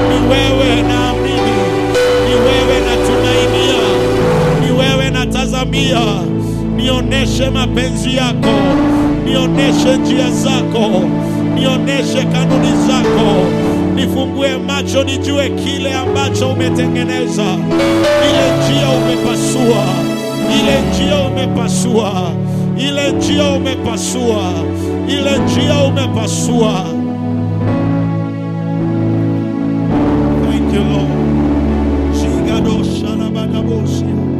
[0.08, 1.56] Ni wewe naamini,
[2.28, 3.82] ni wewe natumainia,
[4.64, 6.00] ni wewe natazamia.
[6.76, 8.54] Nioneshe mapenzi yako,
[9.24, 10.90] nioneshe njia zako,
[11.54, 13.46] nionyeshe kanuni zako,
[13.94, 17.42] nifungue macho nijue kile ambacho umetengeneza,
[18.28, 19.84] ile njia umepasua,
[20.60, 22.12] ile njia umepasua,
[22.78, 24.52] ile njia umepasua,
[25.08, 26.84] ile njia umepasua.
[30.42, 31.08] Thank you, Lord.
[32.20, 34.06] Shigado shalabadabosia.
[34.06, 34.31] Lord,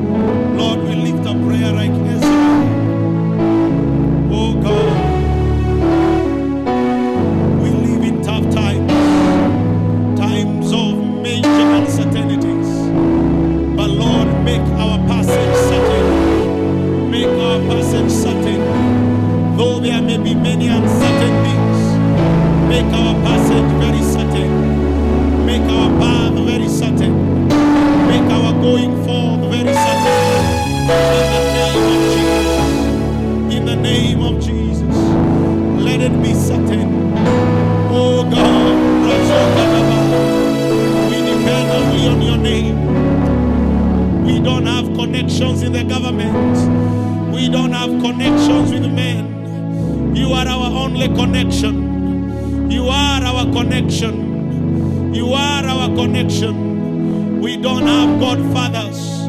[54.03, 55.15] connection.
[55.15, 57.41] You are our connection.
[57.41, 59.29] We don't have godfathers.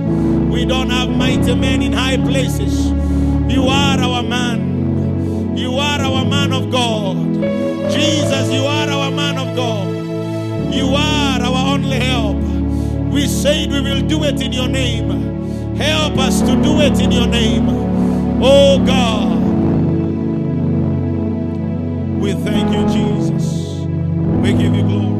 [0.51, 2.89] We don't have mighty men in high places.
[3.51, 5.55] You are our man.
[5.57, 7.17] You are our man of God.
[7.91, 10.73] Jesus, you are our man of God.
[10.73, 12.37] You are our only help.
[13.11, 15.75] We said we will do it in your name.
[15.75, 17.69] Help us to do it in your name.
[18.41, 19.33] Oh God.
[22.19, 23.42] We thank you, Jesus.
[24.43, 25.12] We give you glory.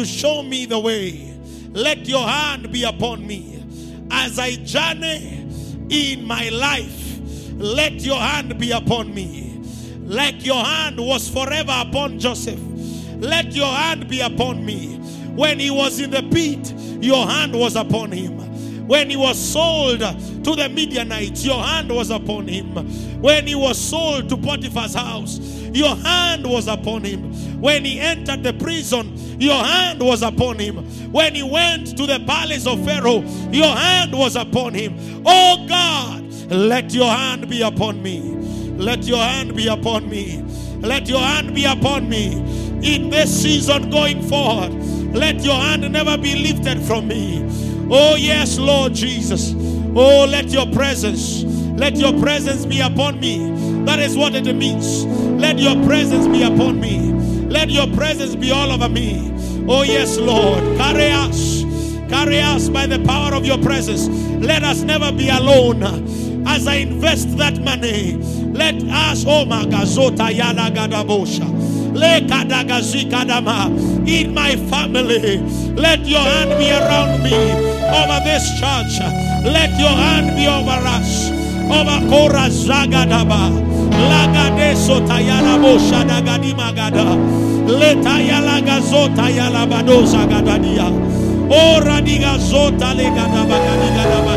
[0.00, 1.38] To show me the way.
[1.72, 3.62] Let your hand be upon me
[4.10, 5.46] as I journey
[5.90, 7.20] in my life.
[7.52, 9.60] Let your hand be upon me.
[9.98, 12.58] Like your hand was forever upon Joseph.
[13.18, 14.96] Let your hand be upon me.
[15.36, 16.72] When he was in the pit,
[17.04, 18.38] your hand was upon him.
[18.88, 22.74] When he was sold to the Midianites, your hand was upon him.
[23.20, 25.38] When he was sold to Potiphar's house,
[25.74, 27.60] your hand was upon him.
[27.60, 30.76] When he entered the prison, your hand was upon him.
[31.12, 35.22] When he went to the palace of Pharaoh, your hand was upon him.
[35.24, 38.20] Oh God, let your hand be upon me.
[38.76, 40.42] Let your hand be upon me.
[40.80, 42.32] Let your hand be upon me
[42.82, 44.72] in this season going forward.
[45.14, 47.44] Let your hand never be lifted from me.
[47.90, 49.52] Oh, yes, Lord Jesus.
[49.94, 51.42] Oh, let your presence,
[51.76, 53.50] let your presence be upon me.
[53.84, 55.04] That is what it means.
[55.40, 57.09] Let your presence be upon me.
[57.50, 59.32] Let your presence be all over me.
[59.68, 60.62] Oh, yes, Lord.
[60.78, 61.64] Carry us.
[62.08, 64.08] Carry us by the power of your presence.
[64.44, 65.82] Let us never be alone.
[66.46, 68.14] As I invest that money,
[68.52, 71.48] let us, oh my gazota yana gadabosha.
[74.08, 75.38] In my family,
[75.74, 78.98] let your hand be around me over this church.
[79.44, 81.30] Let your hand be over us.
[81.70, 83.69] Over Kora Zagadaba.
[83.90, 87.16] Lagade Sotayana Bosha Dagadima Gada.
[87.66, 90.88] Letayala Gazota Yalabado Zagadadia.
[91.50, 94.29] Ora Diga Zota Legadabagadiga Bashada.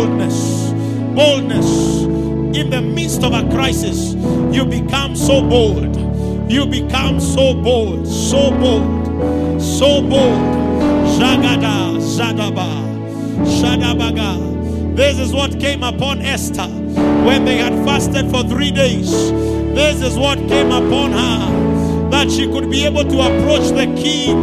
[0.00, 0.72] Boldness.
[1.14, 2.02] Boldness.
[2.56, 4.14] In the midst of a crisis,
[4.54, 5.94] you become so bold.
[6.50, 10.40] You become so bold, so bold, so bold.
[11.18, 12.70] Jagada, Zadaba,
[13.44, 14.96] Shadabaga.
[14.96, 16.68] This is what came upon Esther
[17.26, 19.10] when they had fasted for three days.
[19.74, 24.36] This is what came upon her that she could be able to approach the king.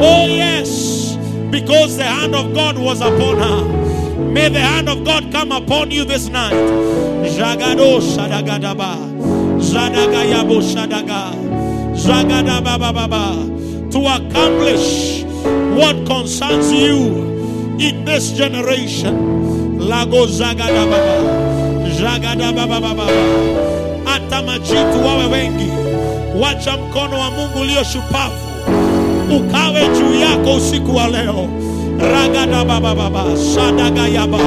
[0.00, 1.16] Oh, yes,
[1.50, 3.85] because the hand of God was upon her.
[4.36, 6.52] May the hand of God come upon you this night.
[7.36, 8.92] Jagado Shadagadaba,
[9.60, 11.32] Zadagayabo Shadaga,
[11.96, 15.24] Zagadababa, to accomplish
[15.74, 19.78] what concerns you in this generation.
[19.78, 23.06] Lago Zagadababa, Zagadababa,
[24.04, 25.70] hata majitu wawe wengi,
[26.40, 28.46] wacha mkono wa Mungu ulio shupavu
[29.36, 31.48] ukawe juu yako usiku wa leo.
[31.98, 34.38] Ragadabababa, Shadagayaba,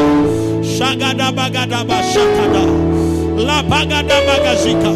[0.63, 2.63] Shagadabagadaba, Shatada,
[3.47, 4.93] Labagadabagazika.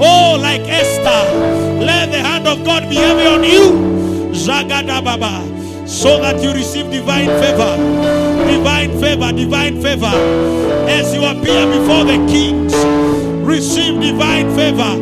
[0.00, 4.30] Oh, like Esther, let the hand of God be heavy on you.
[4.32, 5.44] Zagadababa,
[5.88, 7.76] so that you receive divine favor,
[8.50, 10.14] divine favor, divine favor
[10.88, 12.74] as you appear before the kings.
[13.46, 14.96] Receive divine favor.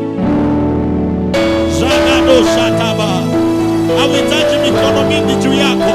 [1.79, 3.23] Zagado Shataba.
[3.99, 5.93] Hauhitaji mikono mingi juu yako,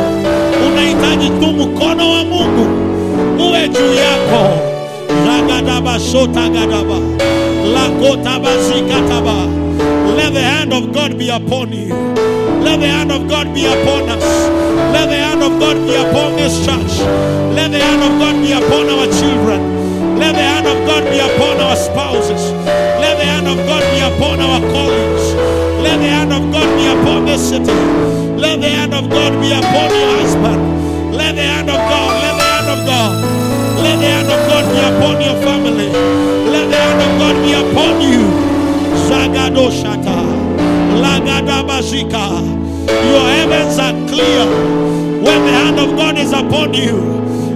[0.78, 2.67] unahitaji tu mkono wa Mungu
[3.39, 4.57] uwe juu yako.
[5.25, 6.95] Zagadaba shotagadaba
[7.73, 9.34] lakotaba zikataba.
[10.17, 11.95] Let the hand of God be upon you.
[12.63, 14.23] Let the hand of God be upon us.
[14.93, 16.99] Let the hand of God be upon this church.
[17.55, 20.19] Let the hand of God be upon our children.
[20.19, 22.66] Let the hand of God be upon our spouses.
[23.28, 25.25] Let the hand of God be upon our callings.
[25.84, 27.75] Let the hand of God be upon this city.
[28.39, 31.13] Let the hand of God be upon your husband.
[31.13, 33.11] Let the hand of God, let the hand of God,
[33.84, 35.89] let the hand of God be upon your family.
[36.55, 38.23] Let the hand of God be upon you.
[39.11, 40.19] Zagado Shata.
[41.03, 42.25] Lagada Bazika.
[43.11, 44.45] Your heavens are clear.
[45.19, 46.95] When the hand of God is upon you,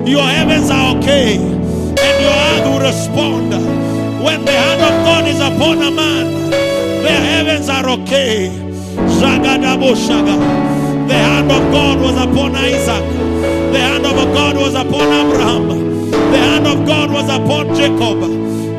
[0.05, 1.37] your heavens are okay.
[1.37, 3.90] And your heart will respond.
[4.23, 6.51] When the hand of God is upon a man,
[7.01, 8.49] their heavens are okay.
[9.19, 10.37] Zagadabo Shaga.
[11.07, 13.03] The hand of God was upon Isaac.
[13.73, 15.67] The hand of God was upon Abraham.
[16.11, 18.19] The hand of God was upon Jacob.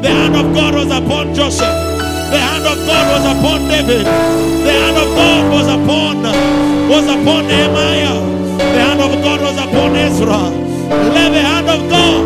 [0.03, 1.75] The hand of God was upon Joseph.
[2.31, 4.07] The hand of God was upon David.
[4.07, 6.23] The hand of God was upon
[6.89, 8.19] was upon Nehemiah.
[8.59, 10.43] The hand of God was upon Ezra.
[11.15, 12.23] Let the hand of God.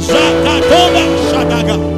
[0.00, 1.97] Zakatoba Shadaga.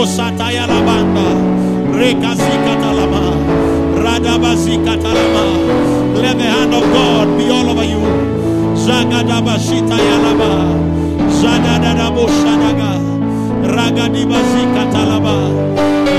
[0.00, 1.28] Lago Sataya Labanda.
[1.92, 3.20] Rekazika Talama.
[4.00, 6.14] Radabazika Talama.
[6.14, 8.00] Let the hand of God be all over you.
[8.76, 10.72] Zagadabashita Yalaba.
[11.28, 12.96] Zadadadabo Shadaga.
[13.76, 15.36] Ragadibazika Talaba.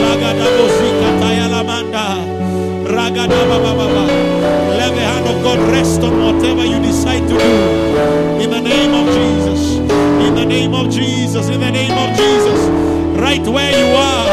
[0.03, 2.05] Lagadabozika Tayalamanda.
[2.85, 4.05] Ragadabababa.
[4.77, 8.43] Let the hand of God rest on whatever you decide to do.
[8.43, 9.77] In the name of Jesus.
[10.27, 11.49] In the name of Jesus.
[11.49, 12.90] In the name of Jesus.
[13.31, 14.27] Right where you are.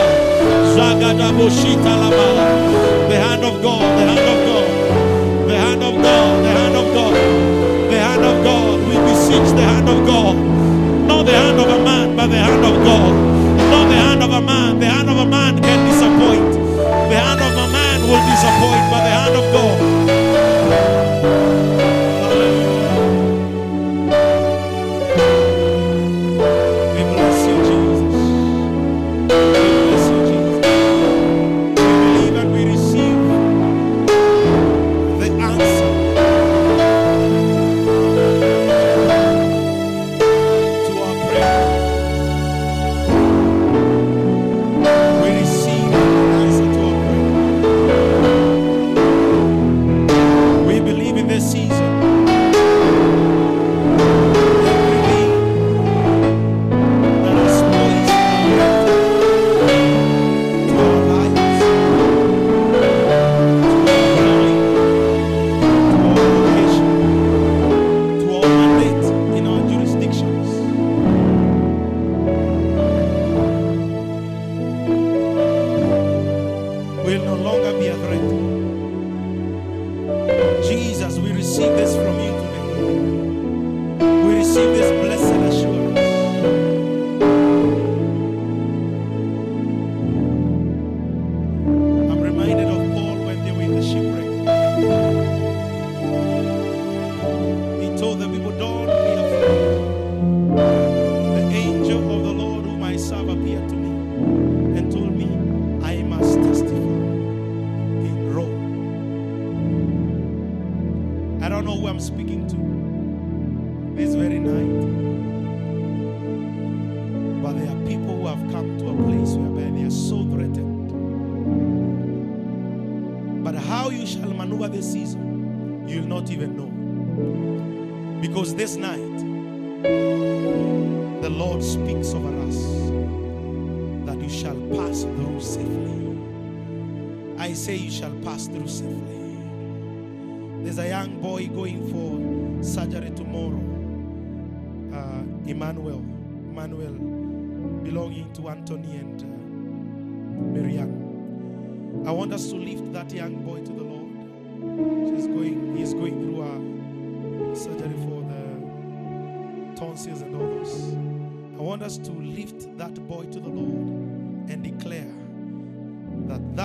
[0.75, 0.83] The
[3.15, 3.81] hand of God.
[3.95, 4.67] The hand of God.
[5.47, 6.45] The hand of God.
[6.45, 7.15] The hand of God.
[7.93, 8.79] The hand of God.
[8.89, 10.35] We beseech the hand of God.
[11.07, 13.15] Not the hand of a man, but the hand of God.
[13.71, 14.81] Not the hand of a man.
[14.81, 16.55] The hand of a man can disappoint.
[17.11, 19.88] The hand of a man will disappoint, but the hand of God.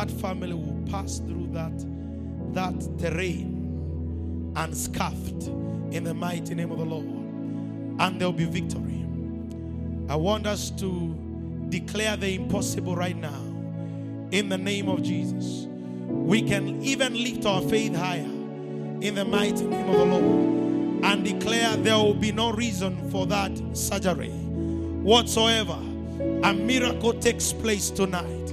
[0.06, 1.72] That family will pass through that
[2.54, 5.47] that terrain unscuffed
[5.91, 9.06] in the mighty name of the Lord and there'll be victory.
[10.10, 11.16] I want us to
[11.70, 13.41] declare the impossible right now
[14.32, 15.68] in the name of Jesus.
[16.10, 18.30] We can even lift our faith higher
[18.99, 23.26] in the mighty name of the Lord and declare there will be no reason for
[23.28, 25.80] that surgery whatsoever.
[26.43, 28.43] A miracle takes place tonight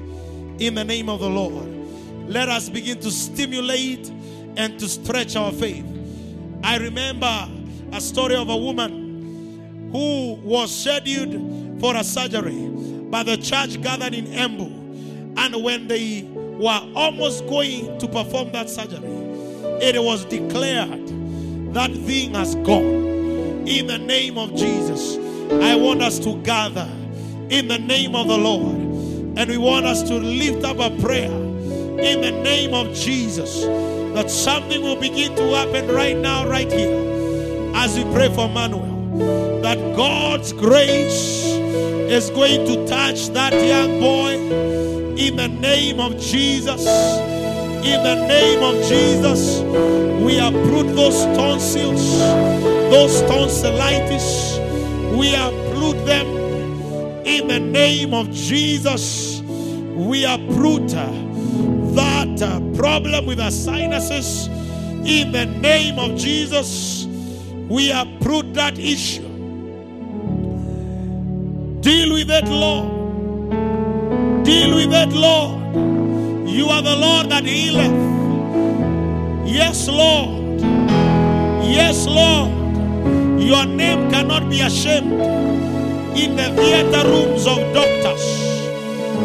[0.60, 1.68] in the name of the Lord.
[2.28, 4.08] Let us begin to stimulate
[4.56, 5.84] and to stretch our faith.
[6.62, 7.48] I remember
[7.92, 12.68] a story of a woman who was scheduled for a surgery,
[13.10, 14.76] but the church gathered in Embu.
[15.38, 19.00] And when they were almost going to perform that surgery,
[19.80, 21.08] it was declared
[21.72, 23.08] that thing has gone.
[23.66, 25.16] In the name of Jesus,
[25.62, 26.88] I want us to gather
[27.48, 28.89] in the name of the Lord.
[29.40, 33.62] And we want us to lift up a prayer in the name of Jesus
[34.12, 39.62] that something will begin to happen right now, right here, as we pray for Manuel.
[39.62, 44.34] That God's grace is going to touch that young boy
[45.16, 46.86] in the name of Jesus.
[46.86, 49.60] In the name of Jesus,
[50.22, 52.18] we uproot those tonsils,
[52.90, 54.58] those tonsillitis.
[55.16, 56.26] We uproot them
[57.24, 59.29] in the name of Jesus.
[59.94, 64.46] We uproot that uh, problem with our sinuses
[65.04, 67.06] in the name of Jesus.
[67.68, 69.28] We uproot that issue.
[71.80, 73.00] Deal with it, Lord.
[74.44, 76.48] Deal with it, Lord.
[76.48, 78.10] You are the Lord that healeth.
[79.46, 80.60] Yes, Lord.
[81.64, 82.50] Yes, Lord.
[83.40, 85.12] Your name cannot be ashamed
[86.16, 88.49] in the theater rooms of doctors.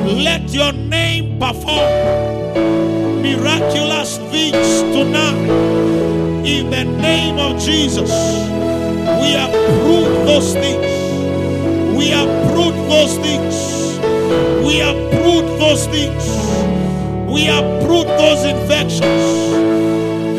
[0.03, 1.89] Let your name perform
[3.21, 5.49] miraculous things tonight.
[6.45, 8.09] In the name of Jesus,
[9.21, 10.85] we uproot those things.
[11.97, 13.55] We uproot those things.
[14.65, 16.23] We uproot those things.
[17.31, 19.23] We uproot those infections.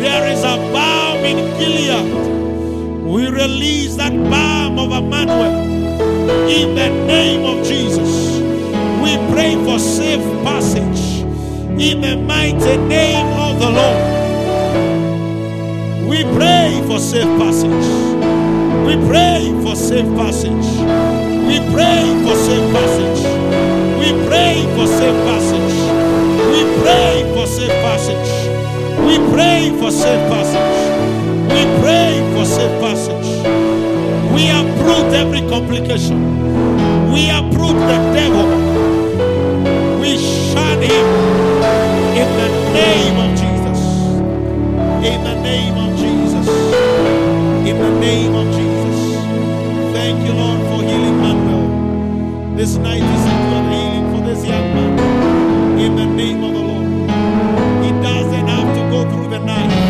[0.00, 3.04] There is a balm in Gilead.
[3.04, 5.64] We release that balm of Emmanuel
[6.48, 8.36] in the name of Jesus.
[9.07, 11.22] We pray for safe passage
[11.80, 14.02] in the mighty name of the Lord.
[16.09, 17.86] We pray for safe passage.
[18.84, 20.66] We pray for safe passage.
[21.46, 23.22] We pray for safe passage.
[24.02, 25.76] We pray for safe passage.
[26.50, 28.32] We pray for safe passage.
[29.07, 30.78] We pray for safe passage.
[31.54, 33.28] We pray for safe passage.
[34.34, 36.18] We uproot every complication.
[37.12, 38.66] We uproot the devil.
[40.57, 41.07] We shun him
[42.16, 43.80] in the name of Jesus.
[45.04, 46.48] In the name of Jesus.
[47.68, 48.98] In the name of Jesus.
[49.92, 52.57] Thank you, Lord, for healing Manuel.
[52.57, 55.78] This night is a good healing for this young man.
[55.78, 57.84] In the name of the Lord.
[57.84, 59.86] He doesn't have to go through the night.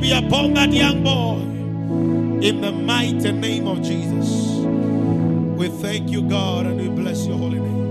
[0.00, 1.40] Be upon that young boy.
[2.46, 4.60] In the mighty name of Jesus.
[5.58, 7.89] We thank you, God, and we bless your holy name.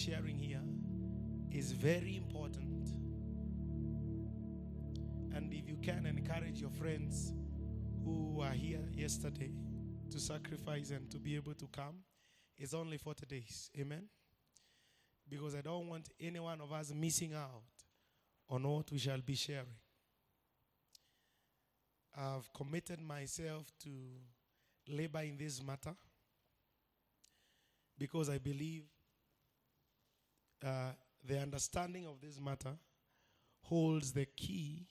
[0.00, 0.62] Sharing here
[1.50, 2.88] is very important.
[5.34, 7.34] And if you can encourage your friends
[8.02, 9.52] who were here yesterday
[10.10, 11.96] to sacrifice and to be able to come,
[12.56, 13.70] it's only 40 days.
[13.78, 14.04] Amen.
[15.28, 17.62] Because I don't want any one of us missing out
[18.48, 19.66] on what we shall be sharing.
[22.16, 23.90] I've committed myself to
[24.88, 25.94] labor in this matter
[27.98, 28.84] because I believe
[30.64, 30.92] uh,
[31.26, 32.76] the understanding of this matter
[33.62, 34.86] holds the key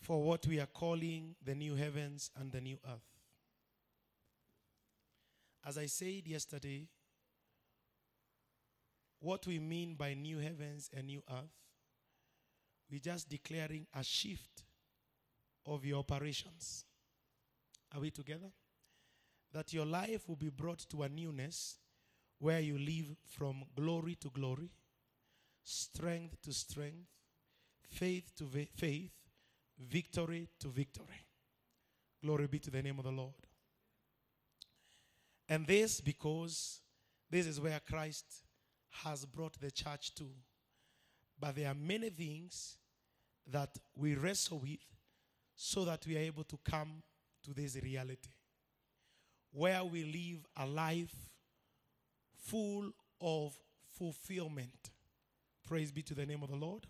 [0.00, 3.00] for what we are calling the new heavens and the new earth.
[5.64, 6.86] As I said yesterday,
[9.18, 11.50] what we mean by new heavens and new earth,
[12.90, 14.64] we're just declaring a shift
[15.66, 16.84] of your operations.
[17.92, 18.52] Are we together?
[19.52, 21.78] That your life will be brought to a newness
[22.38, 24.70] where you live from glory to glory,
[25.62, 27.08] strength to strength,
[27.88, 29.12] faith to va- faith,
[29.78, 31.26] victory to victory.
[32.22, 33.34] Glory be to the name of the Lord.
[35.48, 36.80] And this because
[37.30, 38.24] this is where Christ
[39.04, 40.28] has brought the church to.
[41.38, 42.78] But there are many things
[43.50, 44.80] that we wrestle with
[45.54, 47.02] so that we are able to come
[47.44, 48.30] to this reality
[49.52, 51.14] where we live a life
[52.46, 52.90] full
[53.20, 53.54] of
[53.98, 54.90] fulfillment.
[55.66, 56.86] Praise be to the name of the Lord.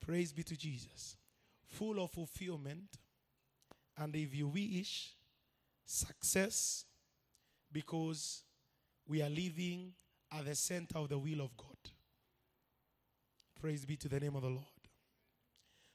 [0.00, 1.16] Praise be to Jesus.
[1.68, 2.98] Full of fulfillment.
[3.96, 5.14] And if you wish,
[5.84, 6.84] success
[7.70, 8.42] because
[9.06, 9.92] we are living
[10.32, 11.76] at the center of the will of God.
[13.60, 14.66] Praise be to the name of the Lord.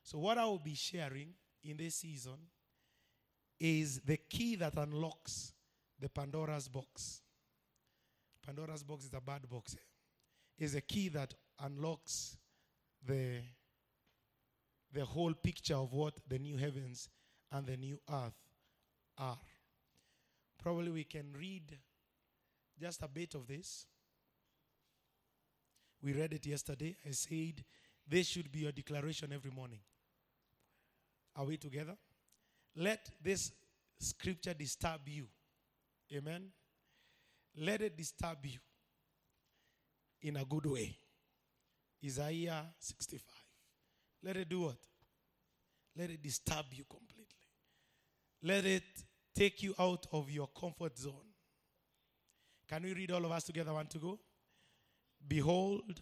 [0.03, 1.33] So, what I will be sharing
[1.63, 2.37] in this season
[3.59, 5.51] is the key that unlocks
[5.99, 7.21] the Pandora's box.
[8.47, 9.75] Pandora's box is a bad box.
[10.57, 12.37] Is a key that unlocks
[13.05, 13.41] the
[14.93, 17.09] the whole picture of what the new heavens
[17.51, 18.33] and the new earth
[19.17, 19.37] are.
[20.63, 21.77] Probably we can read
[22.79, 23.85] just a bit of this.
[26.01, 26.95] We read it yesterday.
[27.05, 27.63] I said
[28.07, 29.79] this should be your declaration every morning.
[31.35, 31.97] Are we together?
[32.77, 33.51] Let this
[33.99, 35.27] scripture disturb you.
[36.15, 36.51] Amen.
[37.57, 38.59] Let it disturb you
[40.21, 40.95] in a good way.
[42.03, 43.23] Isaiah 65.
[44.23, 44.77] Let it do what?
[45.97, 47.25] Let it disturb you completely.
[48.43, 48.83] Let it
[49.35, 51.13] take you out of your comfort zone.
[52.69, 53.73] Can we read all of us together?
[53.73, 54.19] One to go.
[55.27, 56.01] Behold,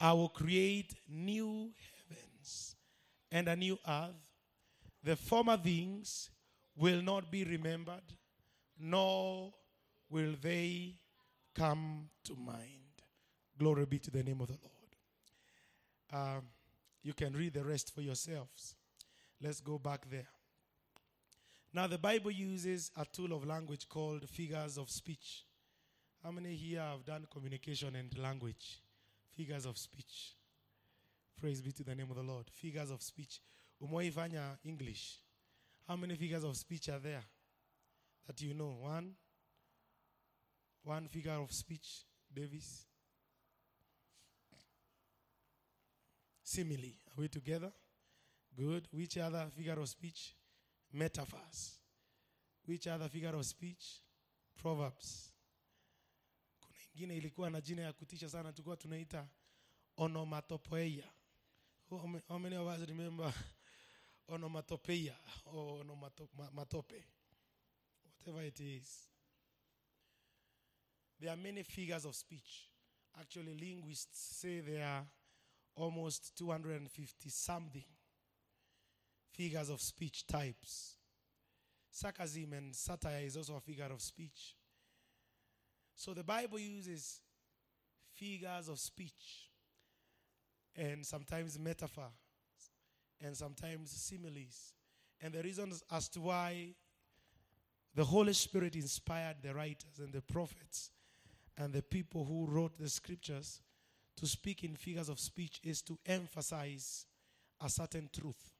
[0.00, 1.70] I will create new
[2.08, 2.76] heavens
[3.30, 4.10] and a new earth.
[5.02, 6.30] The former things
[6.76, 8.02] will not be remembered,
[8.78, 9.52] nor
[10.12, 10.94] will they
[11.54, 12.68] come to mind.
[13.58, 16.38] Glory be to the name of the Lord.
[16.38, 16.42] Um,
[17.02, 18.74] you can read the rest for yourselves.
[19.42, 20.28] Let's go back there.
[21.74, 25.44] Now, the Bible uses a tool of language called figures of speech.
[26.22, 28.82] How many here have done communication and language?
[29.34, 30.34] Figures of speech.
[31.40, 32.50] Praise be to the name of the Lord.
[32.50, 33.40] Figures of speech.
[33.82, 35.18] Umoifanya English.
[35.88, 37.24] How many figures of speech are there
[38.26, 38.76] that you know?
[38.80, 39.14] One?
[40.84, 42.86] One figure of speech, Davis.
[46.42, 46.96] Simile.
[47.16, 47.72] Are we together?
[48.56, 48.88] Good.
[48.92, 50.34] Which other figure of speech?
[50.92, 51.78] Metaphors.
[52.66, 54.00] Which other figure of speech?
[54.56, 55.32] Proverbs.
[56.60, 59.28] Kuna ingine ilikuwa na jina ya kutisha sana, tulikuwa tunaita
[59.96, 61.12] onomatopoeia.
[62.28, 63.34] How many of us remember
[64.28, 67.04] onomatopoeia or onomatope?
[68.18, 69.11] Whatever it is.
[71.22, 72.68] There are many figures of speech.
[73.20, 75.04] Actually, linguists say there are
[75.76, 77.84] almost 250 something
[79.30, 80.96] figures of speech types.
[81.92, 84.56] Sarcasm and satire is also a figure of speech.
[85.94, 87.20] So the Bible uses
[88.14, 89.48] figures of speech
[90.74, 92.10] and sometimes metaphors
[93.20, 94.74] and sometimes similes.
[95.20, 96.74] And the reasons as to why
[97.94, 100.90] the Holy Spirit inspired the writers and the prophets
[101.56, 103.60] and the people who wrote the scriptures
[104.16, 107.06] to speak in figures of speech is to emphasize
[107.64, 108.52] a certain truth.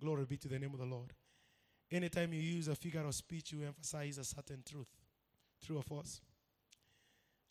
[0.00, 1.12] Glory be to the name of the Lord.
[1.90, 4.88] Anytime you use a figure of speech, you emphasize a certain truth.
[5.64, 6.20] True or false?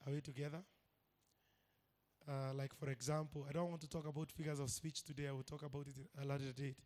[0.06, 0.60] Are we together?
[2.28, 5.28] Uh, like, for example, I don't want to talk about figures of speech today.
[5.28, 6.78] I will talk about it a later date.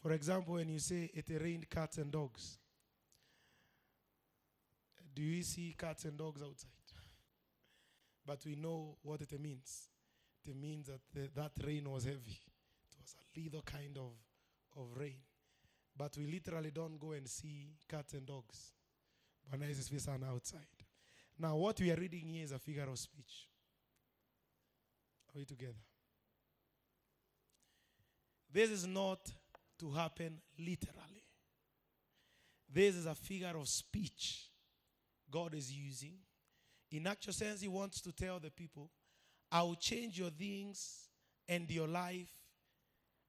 [0.00, 2.58] For example, when you say it rained cats and dogs,
[5.14, 6.70] do you see cats and dogs outside?
[8.26, 9.88] But we know what it means.
[10.46, 12.38] It means that the, that rain was heavy.
[12.88, 14.12] It was a little kind of,
[14.76, 15.18] of rain.
[15.96, 18.72] But we literally don't go and see cats and dogs.
[19.50, 20.60] But now is face outside.
[21.38, 23.48] Now, what we are reading here is a figure of speech.
[25.28, 25.72] Are we together?
[28.52, 29.30] This is not
[29.80, 31.24] to happen literally.
[32.72, 34.48] This is a figure of speech
[35.30, 36.14] God is using.
[36.90, 38.90] In actual sense, He wants to tell the people,
[39.50, 41.08] I will change your things
[41.48, 42.30] and your life,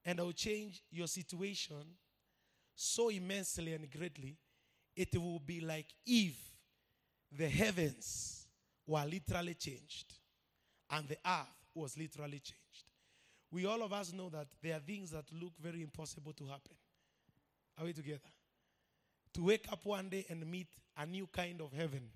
[0.04, 1.84] and I will change your situation
[2.74, 4.36] so immensely and greatly,
[4.94, 6.34] it will be like if
[7.32, 8.46] the heavens
[8.86, 10.14] were literally changed
[10.90, 12.84] and the earth was literally changed.
[13.50, 16.76] We all of us know that there are things that look very impossible to happen.
[17.78, 18.30] Are we together?
[19.34, 22.08] To wake up one day and meet a new kind of heaven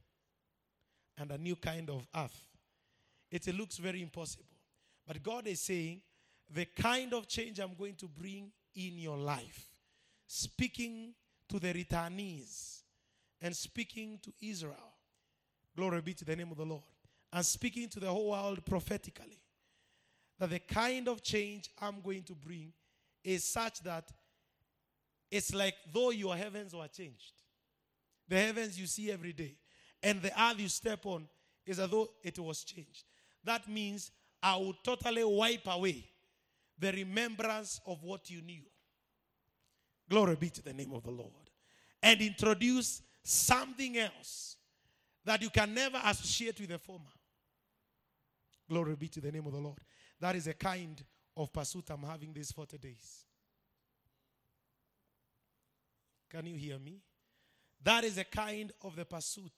[1.18, 2.46] and a new kind of earth.
[3.30, 4.44] It looks very impossible.
[5.06, 6.00] But God is saying,
[6.52, 9.68] the kind of change I'm going to bring in your life,
[10.26, 11.14] speaking
[11.48, 12.80] to the returnees
[13.40, 14.94] and speaking to Israel.
[15.76, 16.82] Glory be to the name of the Lord.
[17.32, 19.40] And speaking to the whole world prophetically.
[20.38, 22.72] That the kind of change I'm going to bring
[23.22, 24.10] is such that
[25.30, 27.32] it's like though your heavens were changed.
[28.30, 29.56] The heavens you see every day,
[30.00, 31.26] and the earth you step on
[31.66, 33.04] is as though it was changed.
[33.42, 36.04] That means I will totally wipe away
[36.78, 38.62] the remembrance of what you knew.
[40.08, 41.32] Glory be to the name of the Lord.
[42.00, 44.56] And introduce something else
[45.24, 47.10] that you can never associate with the former.
[48.68, 49.78] Glory be to the name of the Lord.
[50.20, 51.02] That is a kind
[51.36, 53.24] of pursuit I'm having these 40 days.
[56.30, 57.00] Can you hear me?
[57.82, 59.52] That is a kind of the pursuit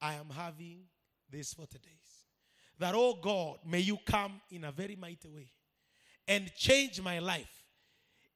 [0.00, 0.84] I am having
[1.30, 2.24] these 40 days.
[2.78, 5.50] That, oh God, may you come in a very mighty way
[6.26, 7.64] and change my life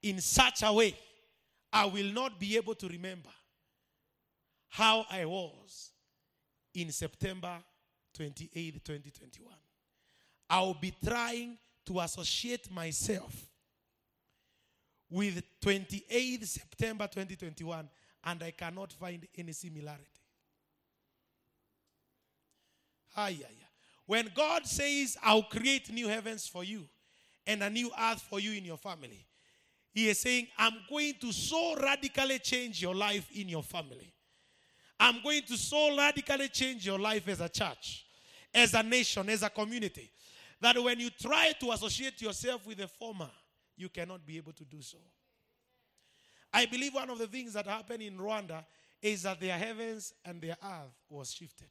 [0.02, 0.94] in such a way
[1.72, 3.30] I will not be able to remember
[4.68, 5.90] how I was
[6.74, 7.58] in September
[8.14, 9.52] 28, 2021.
[10.50, 13.34] I will be trying to associate myself
[15.10, 17.88] with 28 September 2021
[18.28, 20.04] and I cannot find any similarity.
[23.14, 23.64] Hi, yeah, yeah.
[24.04, 26.84] When God says, I'll create new heavens for you
[27.46, 29.26] and a new earth for you in your family,
[29.92, 34.12] He is saying, I'm going to so radically change your life in your family.
[35.00, 38.04] I'm going to so radically change your life as a church,
[38.54, 40.10] as a nation, as a community,
[40.60, 43.30] that when you try to associate yourself with the former,
[43.76, 44.98] you cannot be able to do so.
[46.52, 48.64] I believe one of the things that happened in Rwanda
[49.02, 51.70] is that their heavens and their earth was shifted.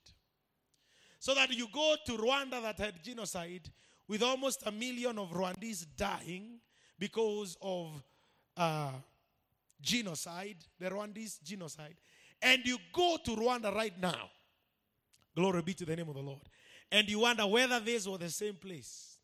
[1.19, 3.69] So that you go to Rwanda that had genocide
[4.07, 6.59] with almost a million of Rwandese dying
[6.99, 8.01] because of
[8.55, 8.91] uh,
[9.82, 11.95] genocide, the Rwandese genocide,
[12.41, 14.30] and you go to Rwanda right now,
[15.36, 16.43] glory be to the name of the Lord,
[16.91, 19.17] and you wonder whether this was the same place.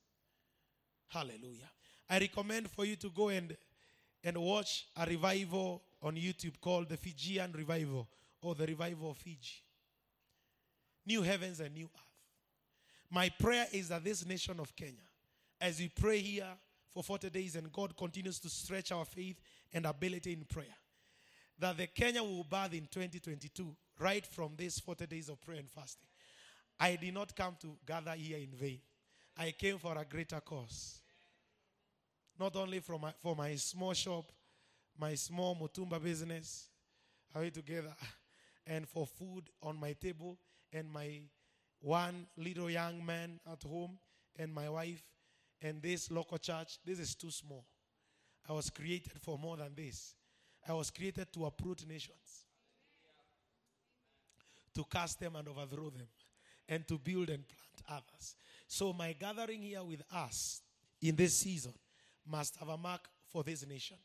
[1.08, 1.70] Hallelujah.
[2.10, 3.56] I recommend for you to go and,
[4.24, 8.07] and watch a revival on YouTube called the Fijian Revival
[8.41, 9.61] or the Revival of Fiji.
[11.05, 12.01] New heavens and new earth.
[13.09, 15.03] My prayer is that this nation of Kenya,
[15.59, 16.47] as we pray here
[16.89, 19.39] for 40 days and God continues to stretch our faith
[19.74, 20.76] and ability in prayer,
[21.59, 25.69] that the Kenya will birth in 2022, right from these 40 days of prayer and
[25.69, 26.07] fasting.
[26.80, 28.80] I did not come to gather here in vain.
[29.38, 30.99] I came for a greater cause.
[32.40, 34.32] Not only for my, for my small shop,
[34.98, 36.70] my small Mutumba business,
[37.34, 37.94] are we together?
[38.66, 40.38] And for food on my table,
[40.72, 41.20] and my
[41.82, 43.98] one little young man at home,
[44.38, 45.04] and my wife,
[45.62, 46.80] and this local church.
[46.86, 47.66] This is too small.
[48.48, 50.16] I was created for more than this.
[50.68, 52.46] I was created to uproot nations,
[54.74, 56.08] to cast them and overthrow them,
[56.70, 58.36] and to build and plant others.
[58.66, 60.62] So, my gathering here with us
[61.02, 61.74] in this season
[62.30, 63.97] must have a mark for this nation.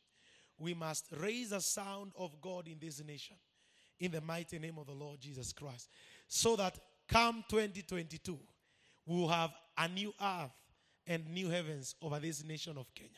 [0.58, 3.36] We must raise a sound of God in this nation
[4.00, 5.88] in the mighty name of the Lord Jesus Christ.
[6.26, 8.38] So that come 2022,
[9.06, 10.50] we will have a new earth
[11.06, 13.10] and new heavens over this nation of Kenya.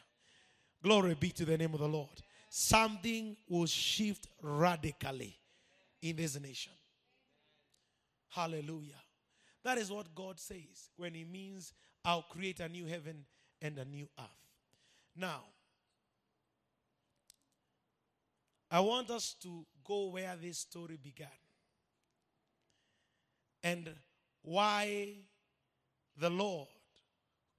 [0.82, 2.22] Glory be to the name of the Lord.
[2.48, 5.36] Something will shift radically
[6.02, 6.72] in this nation.
[8.28, 8.94] Hallelujah.
[9.62, 11.72] That is what God says when He means,
[12.04, 13.24] I'll create a new heaven
[13.60, 14.26] and a new earth.
[15.16, 15.42] Now,
[18.70, 21.28] I want us to go where this story began
[23.62, 23.90] and
[24.42, 25.14] why
[26.16, 26.68] the Lord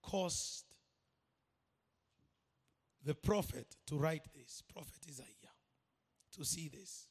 [0.02, 0.66] caused
[3.04, 5.26] the prophet to write this, Prophet Isaiah,
[6.38, 7.08] to see this.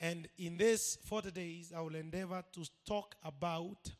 [0.00, 3.90] And in these 40 days, I will endeavor to talk about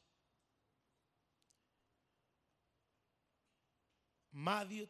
[4.33, 4.87] Matthew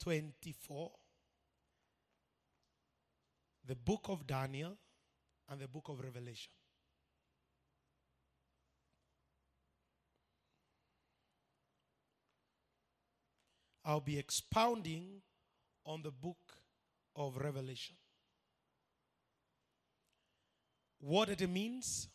[0.00, 0.90] 24,
[3.66, 4.76] the book of Daniel,
[5.48, 6.50] and the book of Revelation.
[13.84, 15.22] I'll be expounding
[15.84, 16.38] on the book
[17.16, 17.96] of Revelation.
[21.00, 22.08] What it means,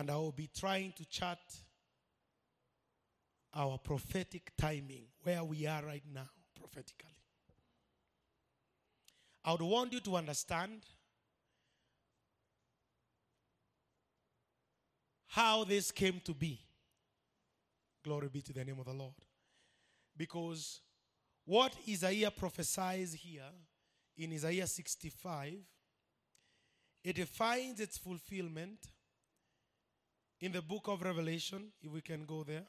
[0.00, 1.38] and I will be trying to chart
[3.54, 7.14] our prophetic timing, where we are right now prophetically.
[9.44, 10.86] I would want you to understand
[15.26, 16.58] how this came to be.
[18.02, 19.12] Glory be to the name of the Lord.
[20.16, 20.80] Because
[21.44, 23.52] what Isaiah prophesies here
[24.16, 25.58] in Isaiah 65,
[27.04, 28.78] it finds its fulfillment
[30.40, 32.64] in the book of Revelation, if we can go there.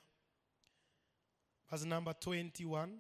[1.70, 2.98] Verse number 21.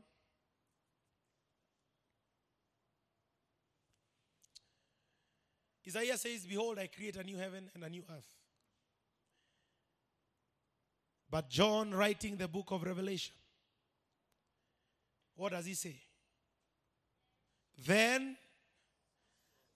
[5.86, 8.36] Isaiah says, Behold, I create a new heaven and a new earth.
[11.30, 13.34] But John, writing the book of Revelation,
[15.36, 15.96] what does he say?
[17.86, 18.38] Then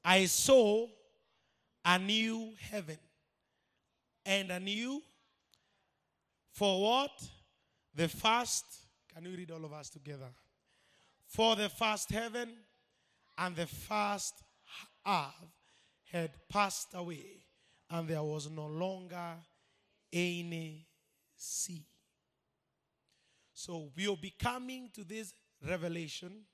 [0.03, 0.87] I saw
[1.83, 2.97] a new heaven
[4.25, 5.01] and anew
[6.51, 7.11] for what?
[7.93, 8.65] The first,
[9.13, 10.29] can we read all of us together?
[11.27, 12.49] For the first heaven
[13.37, 14.33] and the first
[15.05, 15.51] earth
[16.11, 17.45] had passed away,
[17.89, 19.35] and there was no longer
[20.11, 20.87] any
[21.35, 21.85] sea.
[23.53, 25.33] So we'll be coming to this
[25.67, 26.45] revelation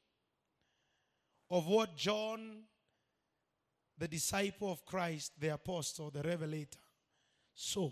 [1.50, 2.64] of what John,
[3.98, 6.80] the disciple of Christ, the apostle, the revelator,
[7.54, 7.92] saw.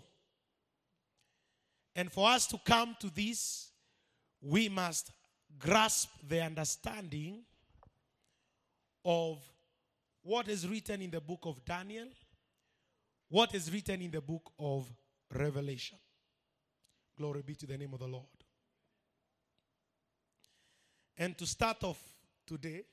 [1.94, 3.70] And for us to come to this,
[4.40, 5.10] we must
[5.58, 7.42] grasp the understanding
[9.04, 9.38] of
[10.22, 12.06] what is written in the book of Daniel,
[13.28, 14.90] what is written in the book of
[15.32, 15.98] Revelation.
[17.16, 18.26] Glory be to the name of the Lord.
[21.16, 22.02] And to start off
[22.46, 22.84] today,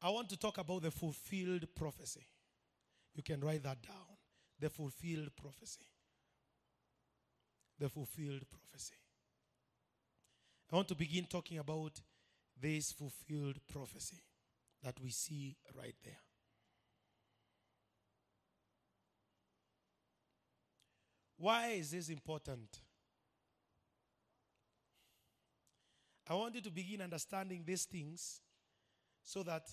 [0.00, 2.24] I want to talk about the fulfilled prophecy.
[3.14, 4.15] You can write that down.
[4.58, 5.86] The fulfilled prophecy.
[7.78, 8.96] The fulfilled prophecy.
[10.72, 12.00] I want to begin talking about
[12.60, 14.22] this fulfilled prophecy
[14.82, 16.20] that we see right there.
[21.38, 22.80] Why is this important?
[26.28, 28.40] I want you to begin understanding these things
[29.22, 29.68] so that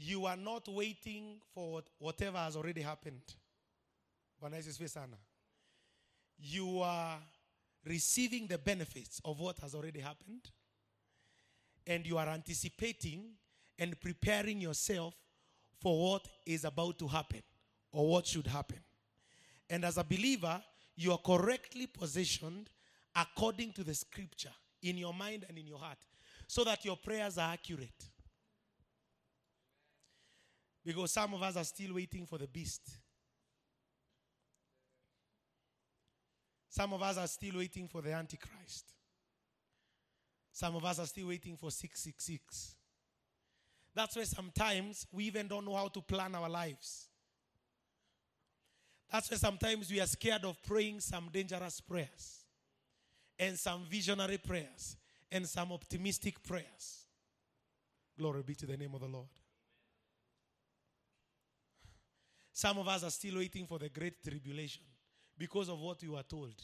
[0.00, 3.22] you are not waiting for whatever has already happened.
[6.38, 7.18] You are
[7.84, 10.50] receiving the benefits of what has already happened,
[11.86, 13.32] and you are anticipating
[13.78, 15.14] and preparing yourself
[15.80, 17.42] for what is about to happen
[17.92, 18.80] or what should happen.
[19.68, 20.62] And as a believer,
[20.96, 22.70] you are correctly positioned
[23.14, 25.98] according to the scripture in your mind and in your heart
[26.46, 28.08] so that your prayers are accurate.
[30.84, 32.82] Because some of us are still waiting for the beast.
[36.70, 38.86] Some of us are still waiting for the Antichrist.
[40.52, 42.74] Some of us are still waiting for 666.
[43.94, 47.08] That's why sometimes we even don't know how to plan our lives.
[49.10, 52.44] That's why sometimes we are scared of praying some dangerous prayers
[53.38, 54.96] and some visionary prayers
[55.32, 57.06] and some optimistic prayers.
[58.16, 59.28] Glory be to the name of the Lord.
[62.52, 64.82] Some of us are still waiting for the great tribulation
[65.38, 66.54] because of what you are told.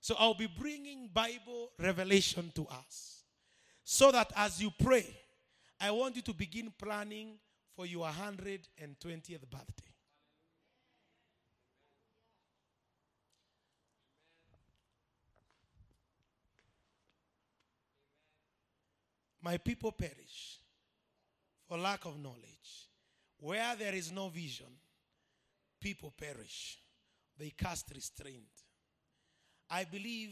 [0.00, 3.22] So I'll be bringing Bible revelation to us
[3.84, 5.06] so that as you pray,
[5.80, 7.38] I want you to begin planning
[7.74, 9.92] for your 120th birthday.
[19.42, 20.58] My people perish
[21.68, 22.88] for lack of knowledge.
[23.38, 24.66] Where there is no vision,
[25.80, 26.78] people perish.
[27.38, 28.48] They cast restraint.
[29.70, 30.30] I believe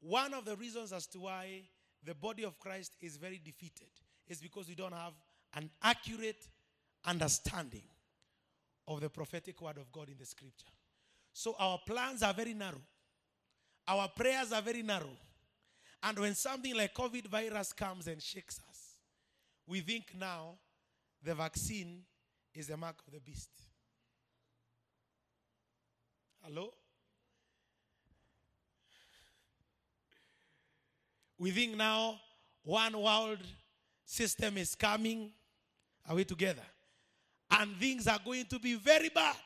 [0.00, 1.62] one of the reasons as to why
[2.04, 3.88] the body of Christ is very defeated
[4.28, 5.14] is because we don't have
[5.54, 6.46] an accurate
[7.04, 7.82] understanding
[8.86, 10.66] of the prophetic word of God in the scripture.
[11.32, 12.80] So our plans are very narrow.
[13.86, 15.16] Our prayers are very narrow.
[16.02, 18.94] And when something like COVID virus comes and shakes us,
[19.66, 20.54] we think now
[21.22, 22.02] the vaccine
[22.54, 23.50] is the mark of the beast.
[26.42, 26.72] Hello?
[31.38, 32.18] We think now
[32.64, 33.38] one world
[34.04, 35.30] system is coming.
[36.08, 36.62] Are we together?
[37.50, 39.36] And things are going to be very bad.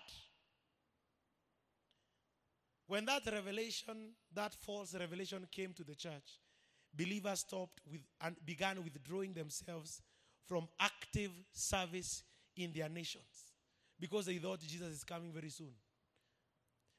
[2.87, 6.41] When that revelation, that false revelation came to the church,
[6.95, 10.03] believers stopped with and began withdrawing themselves
[10.53, 12.25] from active service
[12.59, 13.55] in their nations
[13.99, 15.73] because they thought Jesus is coming very soon.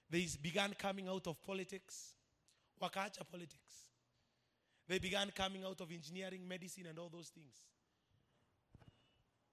[0.10, 2.16] They began coming out of politics,
[2.82, 3.92] wakaacha politics.
[4.88, 7.54] They began coming out of engineering, medicine, and all those things.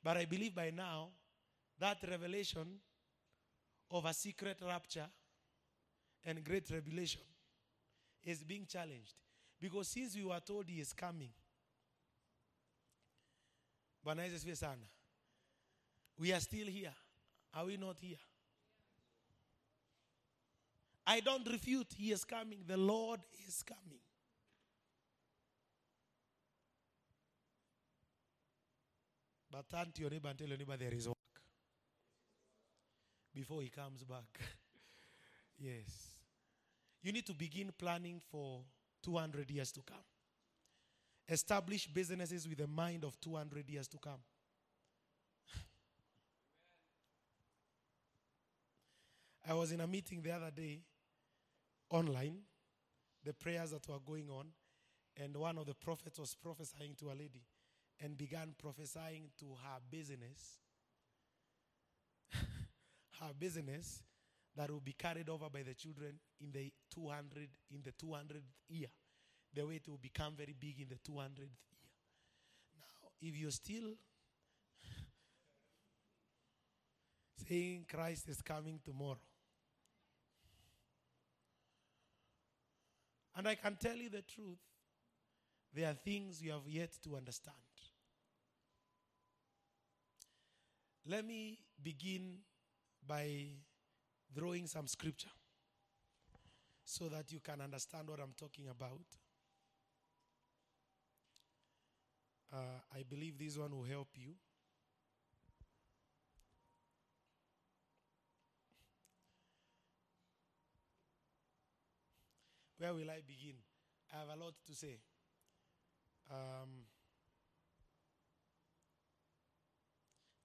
[0.02, 1.08] But I believe by now
[1.78, 2.80] that revelation
[3.90, 5.08] of a secret rapture
[6.24, 7.20] and great revelation
[8.24, 9.12] is being challenged.
[9.60, 11.28] Because since we were told he is coming,
[14.04, 14.86] Bwana Yesu asifiwe sana.
[16.18, 16.94] We are still here.
[17.52, 18.20] Are we not here?
[21.06, 22.64] I don't refute he is coming.
[22.66, 24.00] The Lord is coming.
[29.50, 31.16] But turn to your neighbor and tell your neighbor there is work
[33.34, 34.38] before he comes back.
[35.58, 36.20] yes.
[37.02, 38.60] You need to begin planning for
[39.02, 40.09] 200 years to come.
[41.30, 44.18] Establish businesses with a mind of 200 years to come.
[49.48, 50.80] I was in a meeting the other day
[51.88, 52.38] online,
[53.24, 54.46] the prayers that were going on,
[55.16, 57.44] and one of the prophets was prophesying to a lady
[58.00, 60.58] and began prophesying to her business,
[62.32, 64.02] her business
[64.56, 68.88] that will be carried over by the children in the 200 in the 200th year
[69.54, 71.48] the way to become very big in the 200th year
[72.78, 73.94] now if you're still
[77.48, 79.18] saying christ is coming tomorrow
[83.36, 84.58] and i can tell you the truth
[85.74, 87.56] there are things you have yet to understand
[91.06, 92.38] let me begin
[93.06, 93.46] by
[94.34, 95.30] throwing some scripture
[96.84, 99.00] so that you can understand what I'm talking about.
[102.52, 104.34] Uh, I believe this one will help you.
[112.78, 113.56] Where will I begin?
[114.12, 114.98] I have a lot to say.
[116.30, 116.86] Um,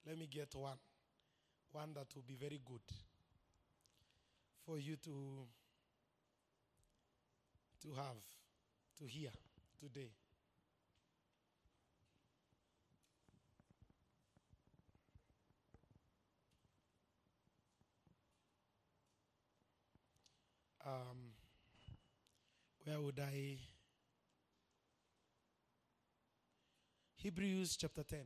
[0.06, 0.78] let me get one.
[1.72, 2.82] One that will be very good
[4.64, 5.46] for you to,
[7.82, 8.22] to have,
[8.98, 9.30] to hear
[9.80, 10.10] today.
[20.86, 21.32] Um,
[22.84, 23.58] where would I?
[27.16, 28.20] Hebrews chapter 10.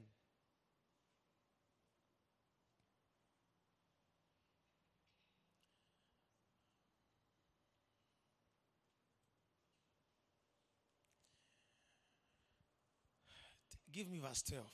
[13.91, 14.66] Give me verse 12.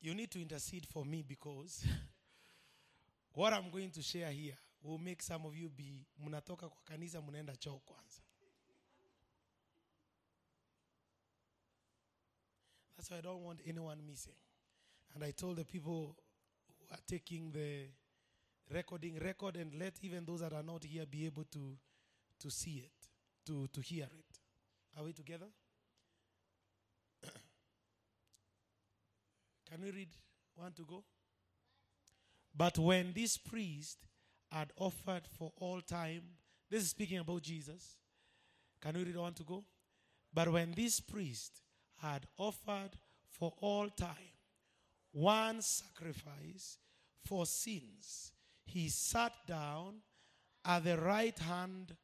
[0.00, 1.84] You need to intercede for me because
[3.32, 7.22] what I'm going to share here will make some of you be mnatoka kwa kanisa
[7.22, 8.22] mnaenda choo kwanza.
[12.96, 14.36] That's why I don't want anyone missing.
[15.14, 16.14] And I told the people who
[16.92, 17.88] are taking the
[18.70, 21.76] recording, record and let even those that are not here be able to,
[22.38, 22.92] to see it,
[23.46, 24.38] to, to hear it.
[24.96, 25.46] Are we together?
[29.70, 30.08] Can we read
[30.54, 31.02] one to go?
[32.54, 33.98] But when this priest
[34.52, 36.22] had offered for all time,
[36.70, 37.96] this is speaking about Jesus.
[38.80, 39.64] Can we read one to go?
[40.32, 41.62] But when this priest
[42.00, 42.90] had offered
[43.30, 44.32] for all time
[45.12, 46.78] one sacrifice
[47.24, 48.32] for sins,
[48.64, 49.96] he sat down
[50.64, 51.96] at the right hand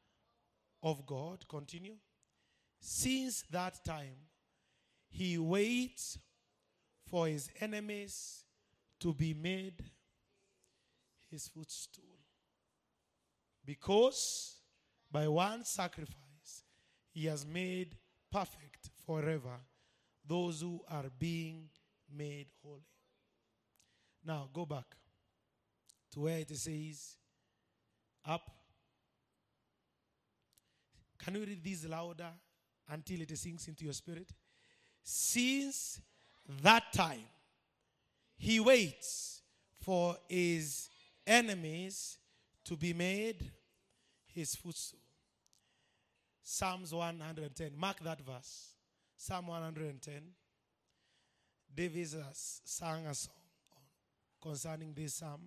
[0.83, 1.47] of God.
[1.47, 1.95] Continue.
[2.79, 4.15] Since that time,
[5.09, 6.17] he waits
[7.09, 8.43] for his enemies
[8.99, 9.83] to be made
[11.29, 12.18] his footstool.
[13.69, 14.55] Because
[15.11, 16.63] by one sacrifice,
[17.11, 17.95] he has made
[18.31, 19.59] perfect forever
[20.27, 21.69] those who are being
[22.11, 22.81] made holy.
[24.25, 24.95] Now go back
[26.13, 27.17] to where it says,
[28.25, 28.49] up.
[31.19, 32.31] Can you read this louder
[32.89, 34.31] until it sinks into your spirit?
[35.03, 36.01] Since
[36.63, 37.27] that time,
[38.35, 39.43] he waits
[39.79, 40.89] for his
[41.27, 42.17] enemies
[42.65, 43.51] to be made
[44.33, 44.99] his footstool.
[46.43, 47.71] Psalms 110.
[47.77, 48.73] Mark that verse.
[49.15, 50.21] Psalm 110.
[51.75, 53.33] David has sang a song
[54.41, 55.41] concerning this psalm.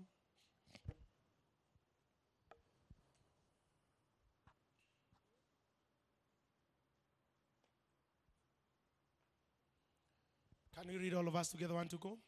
[10.74, 11.74] Can we read all of us together?
[11.74, 12.18] One to go.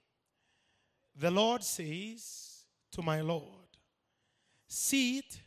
[1.16, 3.42] The Lord says to my Lord,
[4.66, 5.40] Sit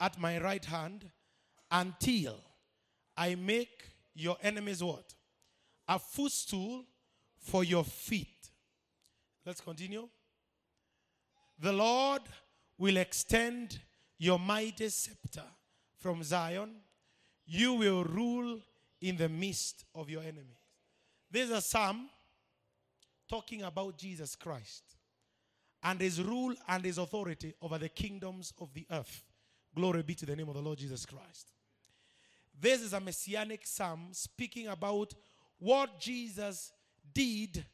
[0.00, 1.10] at my right hand
[1.70, 2.36] until
[3.16, 5.14] I make your enemies what?
[5.88, 6.84] A footstool
[7.38, 8.50] for your feet.
[9.44, 10.08] Let's continue.
[11.58, 12.22] The Lord
[12.76, 13.80] will extend
[14.18, 15.44] your mighty scepter
[15.98, 16.70] from Zion.
[17.46, 18.60] You will rule
[19.00, 20.58] in the midst of your enemies.
[21.30, 22.08] There's a psalm
[23.28, 24.82] talking about Jesus Christ
[25.82, 29.24] and his rule and his authority over the kingdoms of the earth.
[29.74, 31.52] Glory be to the name of the Lord Jesus Christ.
[32.60, 35.14] This is a messianic psalm speaking about
[35.58, 36.72] what Jesus
[37.12, 37.64] did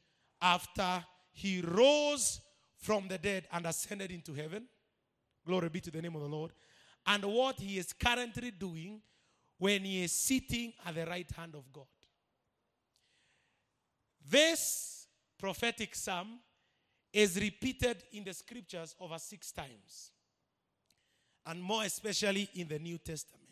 [0.40, 2.40] after he rose
[2.76, 4.66] from the dead and ascended into heaven.
[5.46, 6.52] Glory be to the name of the Lord.
[7.06, 9.00] And what he is currently doing
[9.58, 11.86] when he is sitting at the right hand of God.
[14.28, 15.06] This
[15.38, 16.38] prophetic psalm
[17.12, 20.10] is repeated in the scriptures over six times,
[21.46, 23.44] and more especially in the New Testament.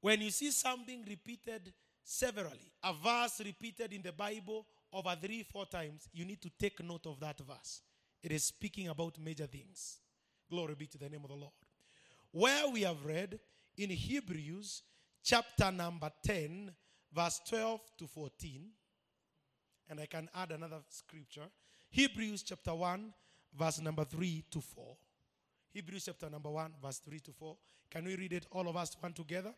[0.00, 1.72] When you see something repeated
[2.02, 6.82] severally, a verse repeated in the Bible over three, four times, you need to take
[6.82, 7.82] note of that verse.
[8.22, 9.98] It is speaking about major things.
[10.50, 11.52] Glory be to the name of the Lord.
[12.30, 13.38] Where we have read
[13.76, 14.82] in Hebrews
[15.22, 16.72] chapter number 10,
[17.14, 18.70] verse 12 to 14,
[19.88, 21.48] and I can add another scripture.
[21.90, 23.12] Hebrews chapter 1,
[23.56, 24.96] verse number 3 to 4.
[25.72, 27.56] Hebrews chapter number 1, verse 3 to 4.
[27.90, 29.54] Can we read it all of us one together?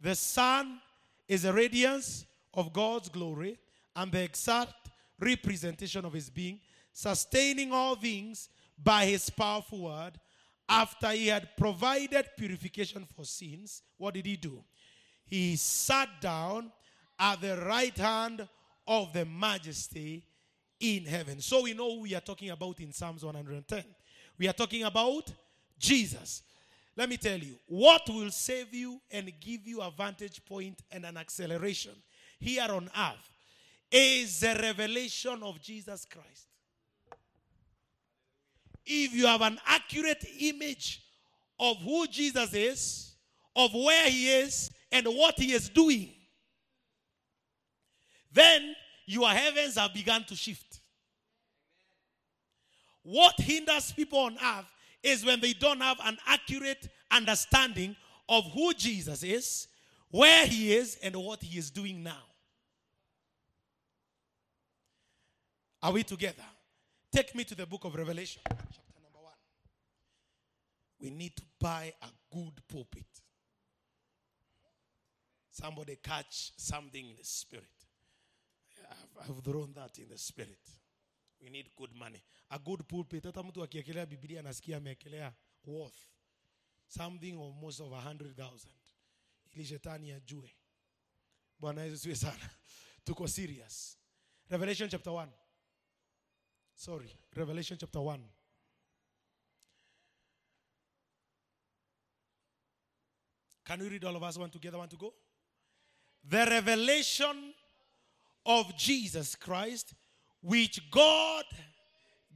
[0.00, 0.80] The Son
[1.28, 3.56] is a radiance of God's glory
[3.94, 4.74] and the exact
[5.20, 6.58] representation of his being,
[6.92, 8.48] sustaining all things
[8.82, 10.12] by his powerful word,
[10.68, 14.62] after he had provided purification for sins, what did he do?
[15.24, 16.72] He sat down
[17.18, 18.46] at the right hand
[18.86, 20.24] of the majesty
[20.80, 21.40] in heaven.
[21.40, 23.84] So we know who we are talking about in Psalms 110.
[24.38, 25.32] We are talking about
[25.78, 26.42] Jesus.
[26.96, 31.04] Let me tell you, what will save you and give you a vantage point and
[31.04, 31.92] an acceleration
[32.40, 33.30] here on earth
[33.90, 36.46] is the revelation of Jesus Christ.
[38.84, 41.02] If you have an accurate image
[41.58, 43.14] of who Jesus is,
[43.54, 46.10] of where he is, and what he is doing,
[48.32, 48.74] then
[49.06, 50.77] your heavens have begun to shift.
[53.10, 54.70] What hinders people on earth
[55.02, 57.96] is when they don't have an accurate understanding
[58.28, 59.68] of who Jesus is,
[60.10, 62.22] where he is, and what he is doing now.
[65.82, 66.44] Are we together?
[67.10, 69.32] Take me to the book of Revelation, chapter number one.
[71.00, 73.06] We need to buy a good pulpit.
[75.50, 77.64] Somebody catch something in the spirit.
[78.90, 80.58] I've, I've thrown that in the spirit.
[81.40, 82.22] We need good money.
[82.50, 83.24] A good pulpit.
[83.24, 85.32] Hata mtu akiekelea Biblia anasikia ameekelea
[85.64, 85.98] worth
[86.88, 88.74] something almost of a hundred thousand,
[89.52, 90.50] ili shetani ajue.
[91.60, 92.50] Bwana Yesu siwe sana.
[93.04, 93.98] Tuko serious.
[94.50, 95.28] Revelation chapter 1.
[96.74, 98.20] Sorry, Revelation chapter 1.
[103.64, 104.78] Can we read all of us one together?
[104.78, 105.12] One to go?
[106.24, 107.52] The revelation
[108.46, 109.92] of Jesus Christ,
[110.42, 111.44] which God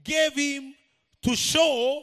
[0.03, 0.75] gave him
[1.23, 2.03] to show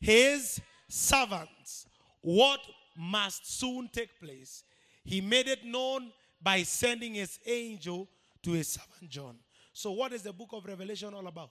[0.00, 1.86] his servants
[2.20, 2.60] what
[2.96, 4.64] must soon take place.
[5.04, 6.10] He made it known
[6.40, 8.08] by sending his angel
[8.42, 9.36] to his servant John.
[9.72, 11.50] So, what is the book of Revelation all about?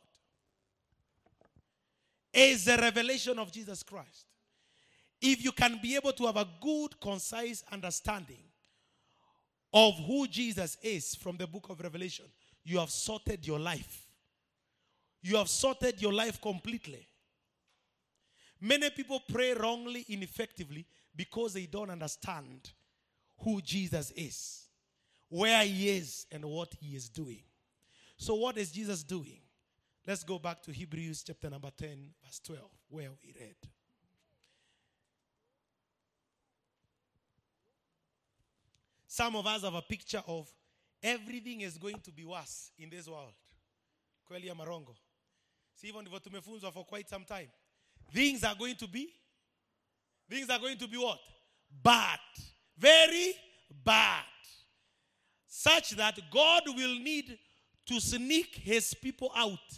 [2.33, 4.25] Is the revelation of Jesus Christ.
[5.21, 8.43] If you can be able to have a good, concise understanding
[9.73, 12.25] of who Jesus is from the book of Revelation,
[12.65, 14.07] you have sorted your life.
[15.21, 17.07] You have sorted your life completely.
[18.59, 20.85] Many people pray wrongly, ineffectively,
[21.15, 22.71] because they don't understand
[23.39, 24.63] who Jesus is,
[25.29, 27.43] where he is, and what he is doing.
[28.17, 29.39] So, what is Jesus doing?
[30.07, 33.55] Let's go back to Hebrews chapter number 10, verse 12, where we read.
[39.07, 40.47] Some of us have a picture of
[41.05, 43.33] everything is going to be worse in this world.
[44.27, 44.97] Kweli ya marongo.
[45.73, 47.49] Si hivyo ndivyo tumefunzwa for quite some time.
[48.13, 49.13] Things are going to be
[50.29, 51.19] things are going to be what?
[51.69, 52.19] Bad.
[52.77, 53.35] Very
[53.83, 54.25] bad.
[55.47, 57.37] Such that God will need
[57.85, 59.73] to sneak his people out.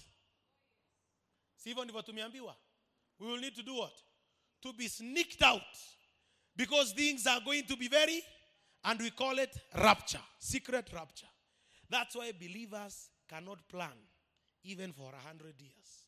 [1.56, 2.56] Si hivyo ndivyo tumeambiwa.
[3.20, 4.04] We will need to do what?
[4.62, 5.78] To be sneaked out.
[6.56, 8.24] Because things are going to be very
[8.84, 11.28] and we call it rapture, secret rapture.
[11.90, 13.98] That's why believers cannot plan
[14.64, 16.06] even for a hundred years.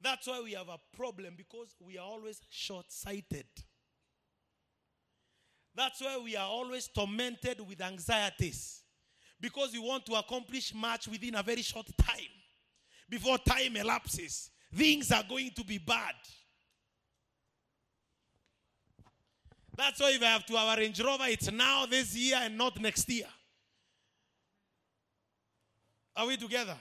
[0.00, 3.46] That's why we have a problem because we are always short sighted.
[5.74, 8.82] That's why we are always tormented with anxieties
[9.40, 12.18] because we want to accomplish much within a very short time.
[13.08, 16.14] Before time elapses, things are going to be bad.
[19.76, 22.56] That's why if I have to have a Range Rover, it's now this year and
[22.56, 23.26] not next year.
[26.16, 26.76] Are we together?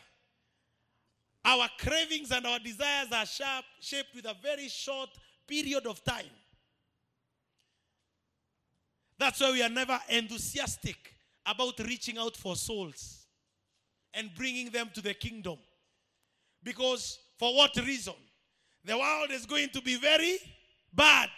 [1.46, 5.10] Our cravings and our desires are sharp, shaped with a very short
[5.48, 6.30] period of time.
[9.18, 11.16] That's why we are never enthusiastic
[11.46, 13.26] about reaching out for souls
[14.14, 15.58] and bringing them to the kingdom.
[16.64, 18.14] Because for what reason?
[18.86, 20.38] The world is going to be very
[20.94, 21.30] bad.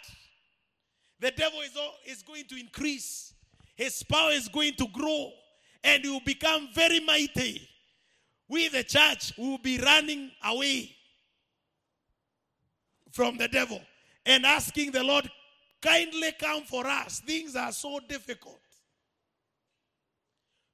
[1.20, 3.32] The devil is, all, is going to increase.
[3.74, 5.30] His power is going to grow.
[5.82, 7.68] And he will become very mighty.
[8.48, 10.94] We, the church, will be running away
[13.12, 13.80] from the devil
[14.26, 15.30] and asking the Lord,
[15.80, 17.20] kindly come for us.
[17.20, 18.60] Things are so difficult.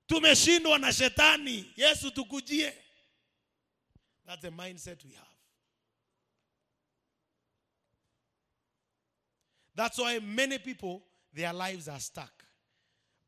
[0.09, 1.67] Tumeshindwa na shetani.
[1.77, 2.73] Yesu tukujie.
[4.27, 5.32] That's the mindset we have.
[9.75, 12.33] That's why many people, their lives are stuck.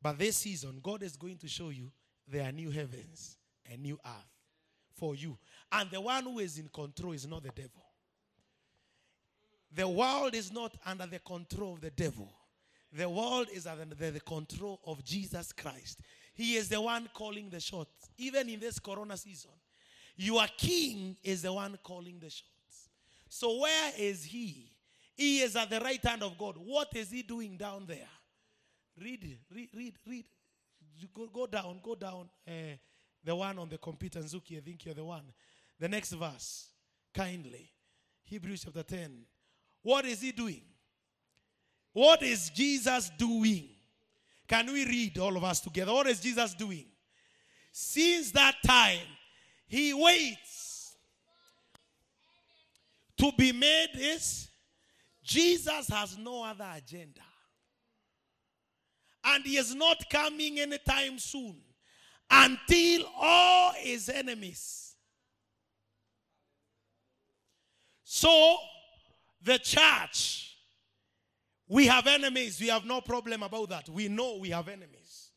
[0.01, 1.91] But this season, God is going to show you
[2.27, 3.37] there are new heavens
[3.71, 4.35] and new earth
[4.95, 5.37] for you.
[5.71, 7.83] And the one who is in control is not the devil.
[9.75, 12.31] The world is not under the control of the devil.
[12.93, 15.99] The world is under the control of Jesus Christ.
[16.33, 18.09] He is the one calling the shots.
[18.17, 19.51] Even in this corona season,
[20.15, 22.89] your king is the one calling the shots.
[23.27, 24.71] So where is he?
[25.15, 26.55] He is at the right hand of God.
[26.57, 28.09] What is he doing down there?
[29.01, 30.25] Read, read, read, read.
[31.13, 32.29] Go, go down, go down.
[32.47, 32.75] Uh,
[33.23, 35.23] the one on the computer, Nzuki, I think you're the one.
[35.79, 36.69] The next verse,
[37.13, 37.69] kindly.
[38.23, 39.23] Hebrews chapter 10.
[39.81, 40.61] What is he doing?
[41.93, 43.69] What is Jesus doing?
[44.47, 45.93] Can we read all of us together?
[45.93, 46.85] What is Jesus doing?
[47.71, 49.07] Since that time,
[49.67, 50.95] he waits
[53.17, 54.49] to be made his.
[55.25, 57.21] Jesus has no other agenda.
[59.23, 61.55] And he is not coming anytime soon
[62.29, 64.93] until all his enemies.
[68.03, 68.57] So,
[69.41, 70.55] the church,
[71.67, 72.61] we have enemies.
[72.61, 73.89] We have no problem about that.
[73.89, 75.31] We know we have enemies.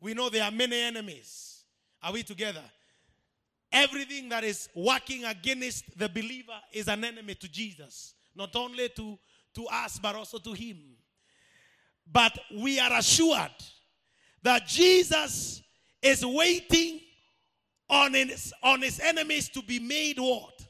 [0.00, 1.64] We know there are many enemies.
[2.02, 2.64] Are we together?
[3.70, 9.18] Everything that is working against the believer is an enemy to Jesus, not only to,
[9.54, 10.78] to us, but also to him.
[12.10, 13.50] But we are assured
[14.42, 15.62] that Jesus
[16.02, 17.00] is waiting
[17.88, 20.66] on his, on his enemies to be made what?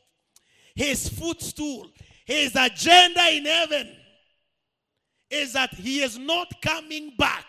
[0.74, 1.90] His footstool.
[2.24, 3.96] His agenda in heaven
[5.30, 7.46] is that he is not coming back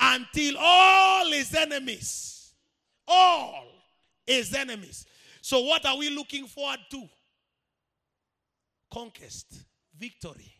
[0.00, 2.52] until all his enemies,
[3.06, 3.64] all
[4.26, 5.06] his enemies.
[5.40, 7.08] So, what are we looking forward to?
[8.92, 9.64] Conquest,
[9.98, 10.52] victory.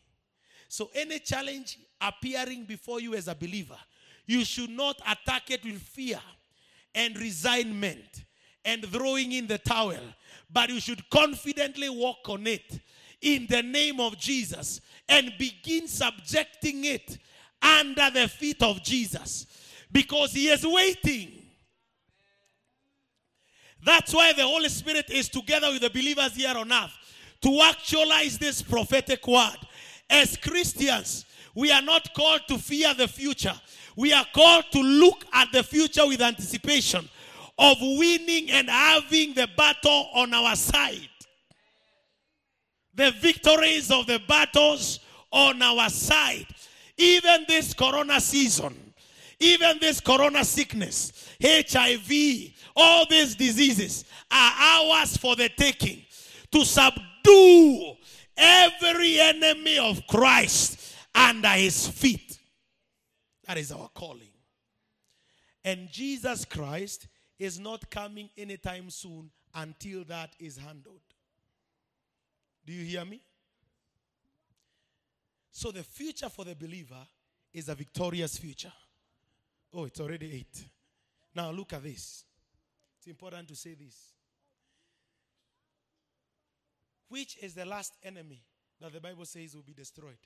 [0.69, 3.79] So, any challenge appearing before you as a believer,
[4.27, 6.21] you should not attack it with fear
[6.95, 8.25] and resignment
[8.65, 9.99] and throwing in the towel,
[10.51, 12.81] but you should confidently walk on it
[13.21, 17.19] in the name of Jesus and begin subjecting it
[17.61, 19.47] under the feet of Jesus
[19.93, 21.33] because He is waiting.
[23.85, 27.04] That's why the Holy Spirit is together with the believers here on earth
[27.45, 29.59] to actualize this prophetic word.
[30.09, 33.53] As Christians, we are not called to fear the future.
[33.97, 37.07] We are called to look at the future with anticipation
[37.59, 41.09] of winning and having the battle on our side.
[42.95, 45.01] The victories of the battles
[45.31, 46.47] on our side.
[46.97, 48.75] Even this corona season,
[49.39, 56.03] even this corona sickness, HIV, all these diseases are ours for the taking
[56.51, 57.03] to subdue
[58.37, 62.39] every enemy of Christ under his feet.
[63.47, 64.29] That is our calling.
[65.65, 71.01] And Jesus Christ is not coming anytime soon until that is handled.
[72.67, 73.21] Do you hear me?
[75.51, 77.07] So the future for the believer
[77.53, 78.73] is a victorious future.
[79.73, 80.65] Oh, it's already eight.
[81.35, 82.25] Now look at this.
[82.99, 84.14] It's important to say this.
[87.09, 88.43] Which is the last enemy
[88.81, 90.19] that the Bible says will be destroyed?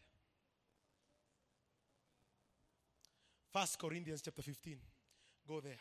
[3.52, 4.76] First Corinthians chapter 15.
[5.46, 5.72] Go there.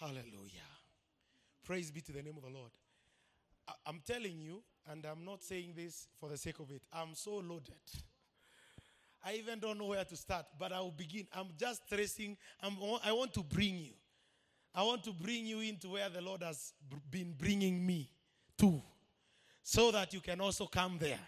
[0.00, 0.70] Hallelujah.
[1.64, 2.70] Praise be to the name of the Lord.
[3.66, 7.14] I- am telling you, and I'm not saying this for the sake of it, I'm
[7.14, 7.74] so loaded.
[9.24, 11.26] I even don't know where to start, but I'll begin.
[11.34, 13.94] I'm just tracing, I'm, I want to bring you.
[14.76, 16.74] I want to bring you into where the Lord has
[17.10, 18.10] been bringing me
[18.58, 18.82] to,
[19.62, 21.18] so that you can also come there.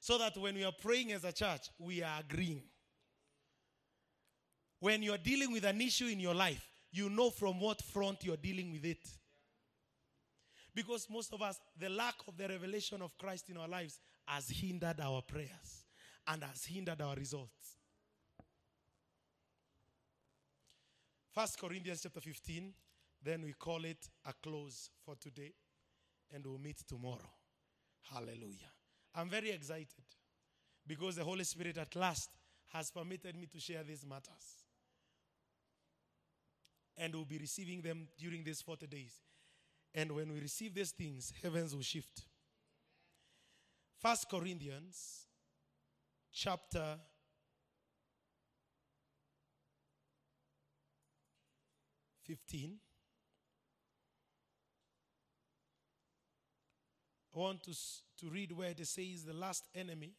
[0.00, 2.62] So that when we are praying as a church, we are agreeing.
[4.80, 8.36] When you're dealing with an issue in your life, you know from what front you're
[8.36, 9.08] dealing with it.
[10.74, 14.48] Because most of us, the lack of the revelation of Christ in our lives has
[14.48, 15.84] hindered our prayers
[16.26, 17.76] and has hindered our results.
[21.32, 22.72] First Corinthians chapter 15,
[23.22, 25.52] then we call it a close for today,
[26.32, 27.30] and we'll meet tomorrow.
[28.12, 28.70] Hallelujah.
[29.14, 30.04] I'm very excited
[30.86, 32.30] because the Holy Spirit at last
[32.72, 34.64] has permitted me to share these matters.
[36.96, 39.14] And we'll be receiving them during these 40 days.
[39.94, 42.24] And when we receive these things, heavens will shift.
[44.00, 45.26] First Corinthians
[46.32, 46.98] chapter
[52.24, 52.78] 15.
[57.38, 60.12] I want to, to read where it says the last enemy.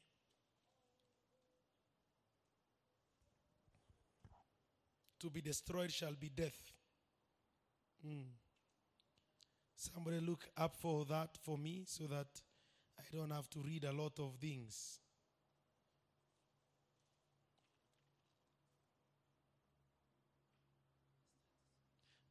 [5.19, 6.71] To be destroyed shall be death.
[8.07, 8.23] Mm.
[9.75, 12.27] Somebody look up for that for me so that
[12.97, 14.99] I don't have to read a lot of things.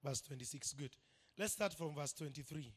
[0.02, 0.96] Verse 26, good.
[1.36, 2.72] Let's start from verse 23.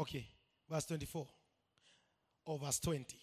[0.00, 0.26] Okay,
[0.68, 1.26] verse 24
[2.46, 3.18] or verse 20.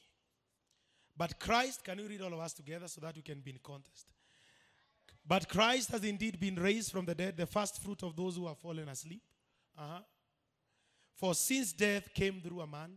[1.17, 3.57] But Christ, can you read all of us together so that we can be in
[3.63, 4.13] contest?
[5.25, 8.47] But Christ has indeed been raised from the dead, the first fruit of those who
[8.47, 9.23] have fallen asleep.
[9.75, 10.01] Uh-huh.
[11.15, 12.91] For since death came through a man,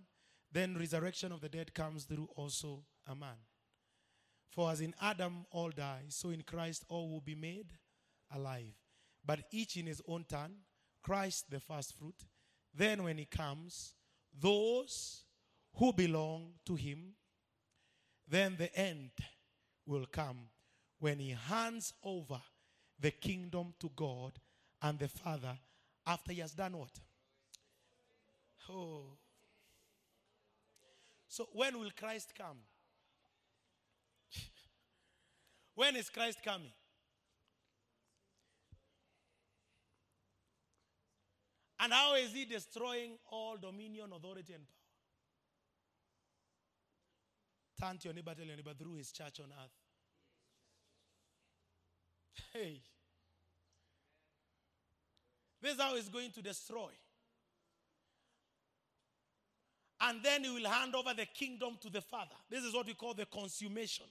[0.52, 3.38] then resurrection of the dead comes through also a man.
[4.50, 7.72] For as in Adam all die, so in Christ all will be made
[8.34, 8.74] alive.
[9.24, 10.52] But each in his own turn,
[11.02, 12.26] Christ the first fruit.
[12.74, 13.94] Then when he comes,
[14.38, 15.24] those
[15.74, 17.14] who belong to him,
[18.28, 19.10] then the end
[19.86, 20.48] will come
[20.98, 22.40] when he hands over
[22.98, 24.32] the kingdom to God
[24.82, 25.58] and the Father
[26.06, 27.00] after he has done what?
[28.68, 29.16] Oh.
[31.28, 32.58] So when will Christ come?
[35.74, 36.72] when is Christ coming?
[41.82, 44.64] And how is he destroying all dominion, authority, and
[47.80, 47.90] power?
[47.90, 49.72] Turn to your neighbor, tell your neighbor, through his church on earth.
[52.52, 52.82] Hey.
[55.62, 56.90] This is how he's going to destroy.
[60.02, 62.36] And then he will hand over the kingdom to the Father.
[62.50, 64.06] This is what we call the consummation.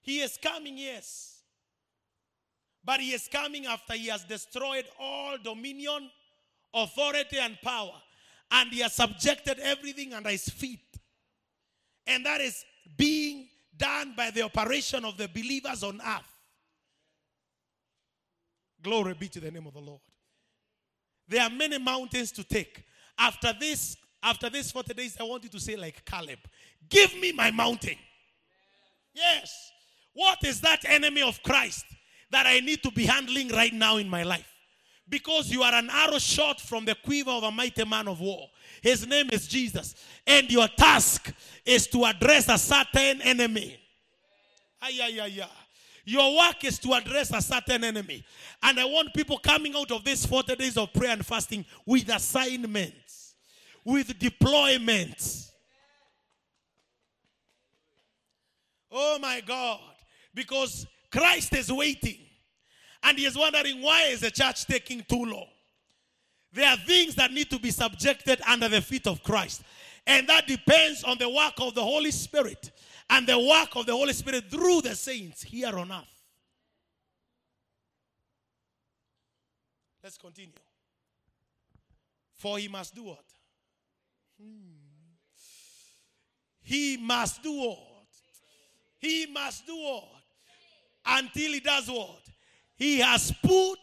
[0.00, 1.42] He is coming, yes.
[2.82, 6.10] But he is coming after he has destroyed all dominion,
[6.74, 7.94] authority, and power.
[8.50, 10.80] And he has subjected everything under his feet.
[12.06, 12.64] And that is
[12.96, 16.36] being done by the operation of the believers on earth.
[18.82, 20.00] Glory be to the name of the Lord.
[21.28, 22.82] There are many mountains to take.
[23.18, 26.38] After this, after this 40 days, I want you to say, like Caleb,
[26.88, 27.96] give me my mountain.
[29.14, 29.72] Yes.
[30.12, 31.84] What is that enemy of Christ
[32.30, 34.52] that I need to be handling right now in my life?
[35.10, 38.48] Because you are an arrow shot from the quiver of a mighty man of war.
[38.80, 39.96] His name is Jesus.
[40.24, 41.34] And your task
[41.66, 43.76] is to address a certain enemy.
[44.80, 45.48] Ay, ay, ay, ay.
[46.04, 48.24] Your work is to address a certain enemy.
[48.62, 52.08] And I want people coming out of these 40 days of prayer and fasting with
[52.08, 53.34] assignments,
[53.84, 55.50] with deployments.
[58.92, 59.80] Oh my God.
[60.34, 62.18] Because Christ is waiting.
[63.02, 65.46] And he is wondering why is the church taking too long?
[66.52, 69.62] There are things that need to be subjected under the feet of Christ.
[70.06, 72.72] And that depends on the work of the Holy Spirit
[73.08, 76.24] and the work of the Holy Spirit through the saints here on earth.
[80.02, 80.52] Let's continue.
[82.36, 83.24] For he must do what?
[84.40, 84.80] Hmm.
[86.62, 87.78] He must do what?
[88.98, 90.08] He must do what?
[91.04, 92.19] Until he does what?
[92.80, 93.78] He has put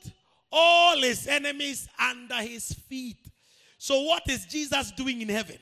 [0.52, 3.30] all his enemies under his feet.
[3.78, 5.60] So, what is Jesus doing in heaven?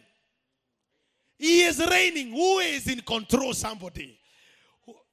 [1.38, 2.32] He is reigning.
[2.32, 3.54] Who is in control?
[3.54, 4.18] Somebody.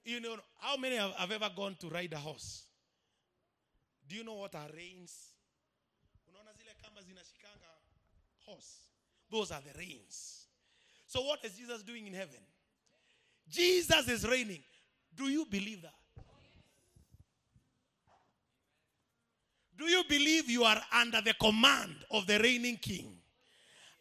[0.04, 2.62] You know, how many have, ever gone to ride a horse?
[4.08, 5.12] Do you know what are reins?
[8.46, 8.76] Horse.
[9.32, 10.46] Those are the reins.
[11.08, 12.38] So what is Jesus doing in heaven?
[13.48, 14.62] Jesus is reigning.
[15.16, 16.01] Do you believe that?
[19.78, 23.16] Do you believe you are under the command of the reigning king?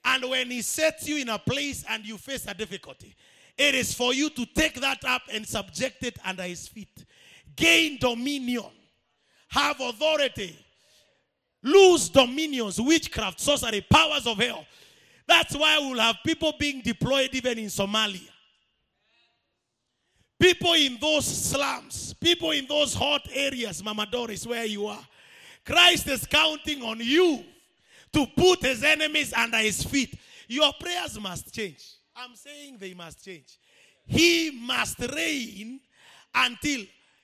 [0.03, 3.15] And when he sets you in a place and you face a difficulty,
[3.57, 7.06] it is for you to take that up and subject it under his feet.
[7.56, 8.72] Gain dominion,
[9.49, 10.57] have authority,
[11.61, 14.65] lose dominions, witchcraft, sorcery, powers of hell.
[15.27, 18.27] That's why we'll have people being deployed even in Somalia.
[20.39, 25.06] People in those slums, people in those hot areas, Mama Doris, where you are.
[25.65, 27.43] Christ is counting on you
[28.13, 30.17] to put his enemies under his feet.
[30.47, 31.95] Your prayers must change.
[32.15, 33.57] I'm saying they must change.
[34.05, 35.79] He must reign
[36.33, 36.81] until,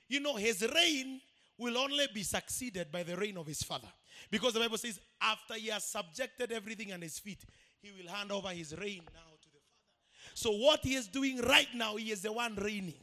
[0.07, 1.19] you know, his reign
[1.57, 3.89] will only be succeeded by the reign of his father.
[4.29, 7.43] Because the Bible says, after he has subjected everything on his feet,
[7.81, 10.31] he will hand over his reign now to the father.
[10.33, 12.93] So, what he is doing right now, he is the one reigning.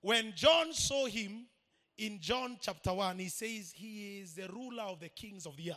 [0.00, 1.46] When John saw him,
[2.02, 5.70] in John chapter 1, he says he is the ruler of the kings of the
[5.70, 5.76] earth.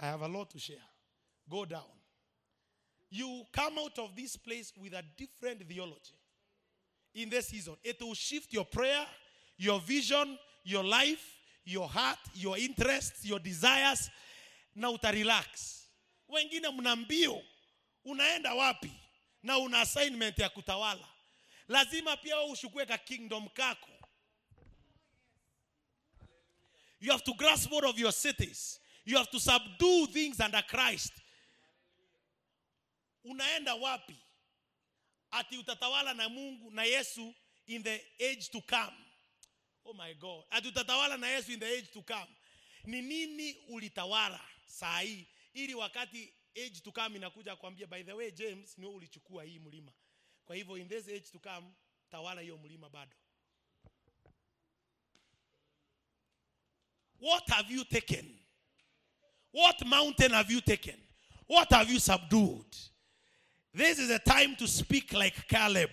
[0.00, 0.76] I have a lot to share.
[1.50, 1.82] Go down.
[3.10, 6.14] You come out of this place with a different theology
[7.14, 7.74] in this season.
[7.84, 9.04] It will shift your prayer,
[9.58, 14.08] your vision, your life, your heart, your interests, your desires,
[14.74, 15.88] na utarelax.
[16.28, 16.96] Wengine mna
[18.04, 18.97] unaenda wapi?
[19.42, 21.08] Na una assignment ya kutawala
[21.68, 23.88] lazima pia ushukue ka kingdom kako
[27.00, 28.80] You have to grasp hold of your cities.
[29.04, 31.12] You have to subdue things under Christ.
[33.24, 34.16] Unaenda wapi?
[35.30, 37.34] Ati utatawala na Mungu na Yesu
[37.66, 38.96] in the age to come.
[39.86, 40.44] Oh my God.
[40.50, 42.28] Ati utatawala na Yesu in the age to come.
[42.84, 46.32] Ni nini ulitawala saa hii ili wakati
[46.66, 49.92] age to come inakuja kuambia by the way James ni wewe ulichukua hii mlima.
[50.44, 51.66] Kwa hivyo in this age to come
[52.10, 53.12] tawala hiyo mlima bado.
[57.20, 58.38] What have you taken?
[59.52, 60.96] What mountain have you taken?
[61.48, 62.76] What have you subdued?
[63.74, 65.90] This is a time to speak like Caleb.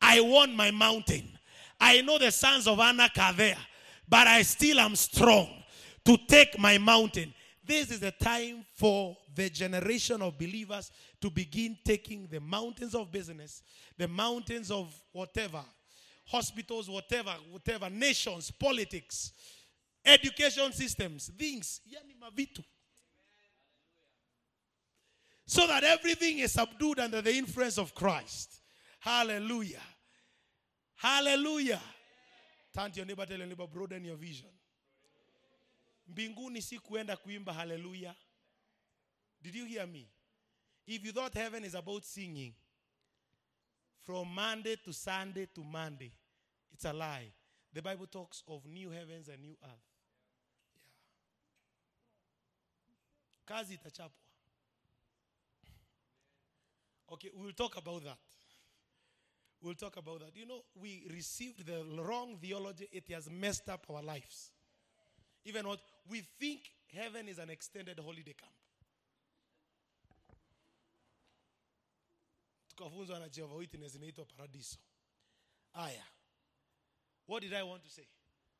[0.00, 1.38] I want my mountain.
[1.80, 3.58] I know the sons of Anak are there,
[4.08, 5.48] but I still am strong
[6.04, 7.32] to take my mountain.
[7.66, 10.90] This is a time for the generation of believers
[11.20, 13.62] to begin taking the mountains of business,
[13.98, 15.62] the mountains of whatever,
[16.26, 19.32] hospitals, whatever, whatever, nations, politics,
[20.04, 21.80] education systems, things.
[25.46, 28.60] So that everything is subdued under the influence of Christ.
[29.00, 29.82] Hallelujah.
[30.96, 31.80] Hallelujah.
[32.72, 34.48] Turn to your neighbor, tell your neighbor, broaden your vision.
[36.08, 38.14] Mbinguni si kuenda kuimba hallelujah.
[39.42, 40.08] Did you hear me?
[40.86, 42.54] If you thought heaven is about singing
[44.04, 46.12] from Monday to Sunday to Monday,
[46.72, 47.32] it's a lie.
[47.72, 49.84] The Bible talks of new heavens and new earth.
[53.48, 53.56] Yeah.
[53.56, 54.10] Kazi itachapwa.
[57.12, 58.18] Okay, we'll talk about that.
[59.60, 60.36] We'll talk about that.
[60.36, 64.52] You know, we received the wrong theology, it has messed up our lives.
[65.44, 66.60] Even what we think
[66.94, 68.52] heaven is an extended holiday camp.
[72.68, 74.78] Tukafunzwa na Jehovah Witness inaitwa paradiso.
[75.74, 76.04] Aya.
[77.26, 78.06] What did I want to say?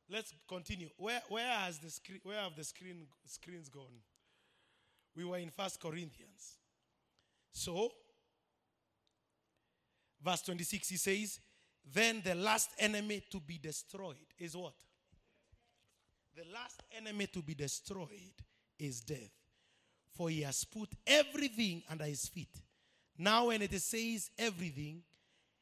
[0.09, 0.89] Let's continue.
[0.97, 4.01] Where, where has the screen where have the screen screens gone?
[5.15, 6.57] We were in First Corinthians.
[7.51, 7.91] So
[10.21, 11.39] verse 26 he says,
[11.93, 14.75] Then the last enemy to be destroyed is what?
[16.37, 18.35] The last enemy to be destroyed
[18.77, 19.31] is death.
[20.15, 22.61] For he has put everything under his feet.
[23.17, 25.01] Now, when it says everything,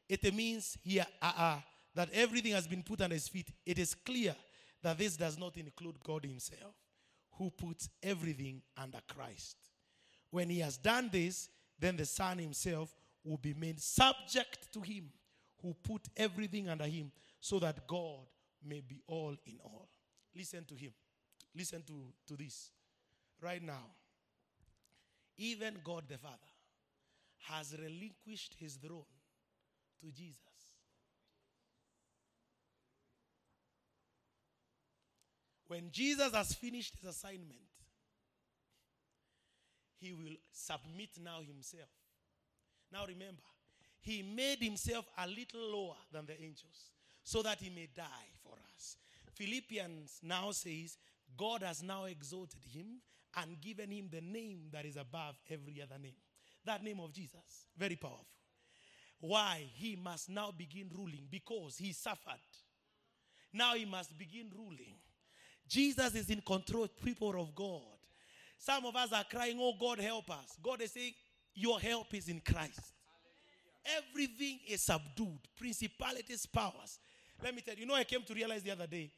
[0.06, 1.56] it means here uh, uh,
[1.94, 3.48] that everything has been put under his feet.
[3.64, 4.36] It is clear
[4.82, 6.74] that this does not include God himself,
[7.38, 9.56] who puts everything under Christ.
[10.30, 11.48] When he has done this,
[11.78, 12.94] then the Son himself
[13.24, 15.08] will be made subject to him,
[15.62, 18.26] who put everything under him, so that God
[18.62, 19.88] may be all in all.
[20.36, 20.92] Listen to him.
[21.54, 21.94] Listen to,
[22.26, 22.70] to this.
[23.40, 23.84] Right now,
[25.38, 26.36] even God the Father
[27.48, 29.04] has relinquished his throne
[30.00, 30.40] to Jesus.
[35.68, 37.60] When Jesus has finished his assignment,
[39.98, 41.88] he will submit now himself.
[42.92, 43.42] Now remember,
[44.00, 46.92] he made himself a little lower than the angels
[47.24, 48.96] so that he may die for us.
[49.36, 50.96] Philippians now says,
[51.36, 53.00] God has now exalted him
[53.36, 56.16] and given him the name that is above every other name.
[56.64, 57.68] That name of Jesus.
[57.76, 58.26] Very powerful.
[59.20, 59.64] Why?
[59.74, 62.40] He must now begin ruling because he suffered.
[63.52, 64.96] Now he must begin ruling.
[65.68, 67.82] Jesus is in control, people of God.
[68.58, 70.56] Some of us are crying, Oh God, help us.
[70.62, 71.12] God is saying,
[71.54, 72.80] Your help is in Christ.
[73.98, 76.98] Everything is subdued, principalities, powers.
[77.42, 79.10] Let me tell you, you know, I came to realize the other day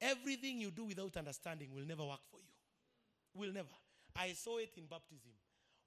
[0.00, 2.52] everything you do without understanding will never work for you.
[3.34, 3.74] Will never.
[4.14, 5.32] I saw it in baptism.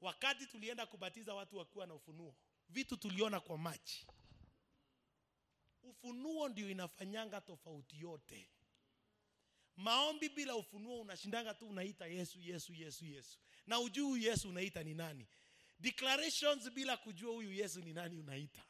[0.01, 2.35] Wakati tulienda kubatiza watu wakiwa na ufunuo,
[2.69, 4.07] vitu tuliona kwa maji.
[5.83, 8.49] Ufunuo ndio inafanyanga tofauti yote.
[9.75, 14.83] Maombi bila ufunuo unashindanga tu unaita Yesu, Yesu, Yesu, Yesu, na ujui huyu Yesu unaita
[14.83, 15.27] ni nani.
[15.79, 18.63] Declarations bila kujua huyu Yesu ni nani unaita.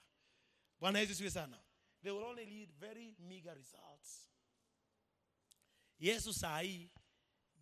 [0.80, 1.59] Bwana Yesu siwe sana.
[2.03, 4.30] They will only lead very meager results.
[6.02, 6.90] Yesu saa hii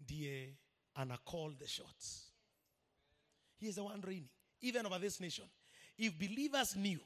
[0.02, 0.56] ndiye
[0.94, 2.34] ana call the shots.
[3.60, 4.30] He is the one reigning,
[4.62, 5.48] even over this nation.
[5.98, 7.00] If believers knew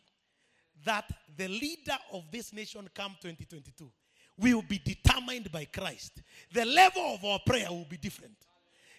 [0.85, 1.05] that
[1.37, 3.91] the leader of this nation come 2022
[4.37, 8.37] will be determined by Christ, the level of our prayer will be different.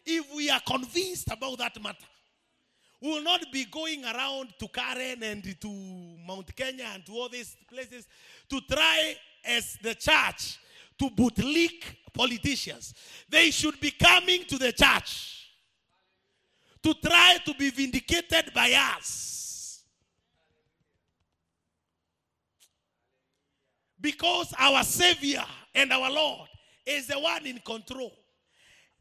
[0.05, 2.07] If we are convinced about that matter,
[3.01, 5.69] we will not be going around to Karen and to
[6.27, 8.07] Mount Kenya and to all these places
[8.49, 10.59] to try as the church
[10.99, 12.95] to bootlick politicians.
[13.29, 15.51] They should be coming to the church
[16.83, 19.83] to try to be vindicated by us.
[24.01, 25.45] Because our Savior
[25.75, 26.49] and our Lord
[26.85, 28.13] is the one in control.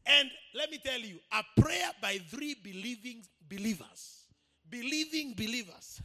[0.06, 4.24] And let me tell you, a prayer by three believing believers,
[4.68, 6.00] believing believers,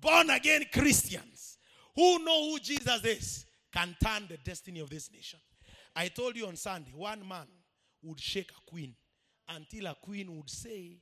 [0.00, 1.58] born again Christians
[1.94, 3.45] who know who Jesus is,
[3.76, 5.38] can turn the destiny of this nation.
[5.94, 7.46] I told you on Sunday, one man
[8.02, 8.94] would shake a queen
[9.48, 10.96] until a queen would say,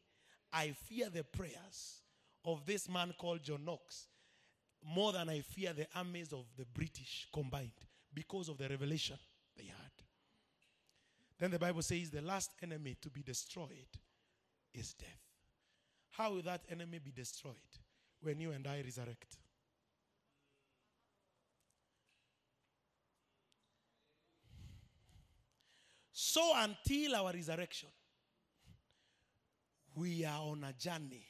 [0.52, 2.02] I fear the prayers
[2.44, 4.08] of this man called John Knox
[4.84, 7.70] more than I fear the armies of the British combined
[8.12, 9.18] because of the revelation
[9.56, 9.90] they had.
[11.38, 13.88] Then the Bible says the last enemy to be destroyed
[14.72, 15.08] is death.
[16.10, 17.54] How will that enemy be destroyed
[18.20, 19.36] when you and I resurrect?
[26.16, 27.88] So until our resurrection,
[29.96, 31.26] we are on a journey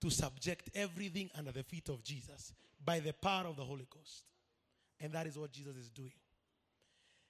[0.00, 2.52] to subject everything under the feet of Jesus
[2.84, 4.24] by the power of the Holy Ghost.
[4.98, 6.10] And that is what Jesus is doing.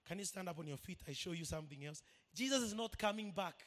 [0.08, 1.00] Can you stand up on your feet?
[1.06, 2.00] I show you something else.
[2.34, 3.62] Jesus is not coming back.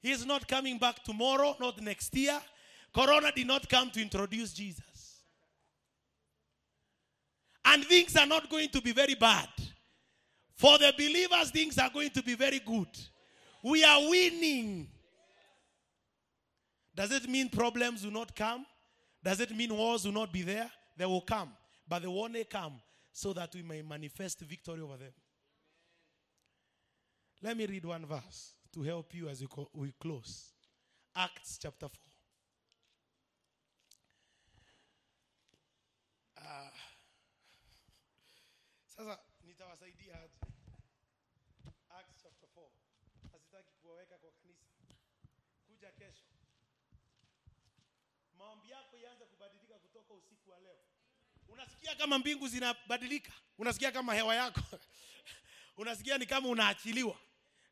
[0.00, 2.40] He is not coming back tomorrow, not next year.
[2.92, 4.95] Corona did not come to introduce Jesus.
[7.66, 9.48] And things are not going to be very bad.
[10.54, 12.88] For the believers, things are going to be very good.
[13.62, 14.88] We are winning.
[16.94, 18.64] Does it mean problems will not come?
[19.22, 20.70] Does it mean wars will not be there?
[20.96, 21.50] They will come.
[21.88, 22.80] But they will only come
[23.12, 25.12] so that we may manifest victory over them.
[27.42, 29.44] Let me read one verse to help you as
[29.74, 30.52] we close.
[31.14, 31.90] Acts chapter 4.
[38.96, 40.34] Sasa nitawasaidia aje?
[41.90, 42.70] Acts chapter 4.
[43.36, 44.66] Asitaki kuwaweka kwa kanisa.
[45.66, 46.24] Kuja kesho.
[48.38, 50.84] Maombi yako ianze kubadilika kutoka usiku wa leo.
[51.48, 53.32] Unasikia kama mbingu zinabadilika?
[53.58, 54.60] Unasikia kama hewa yako?
[55.82, 57.18] Unasikia ni kama unaachiliwa?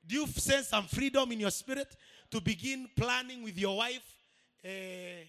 [0.02, 1.98] Do you sense some freedom in your spirit
[2.30, 4.06] to begin planning with your wife,
[4.62, 5.28] eh,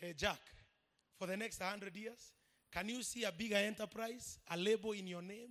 [0.00, 0.40] eh, Jack,
[1.18, 2.37] for the next 100 years?
[2.70, 5.50] Can you see a bigger enterprise, a label in your name?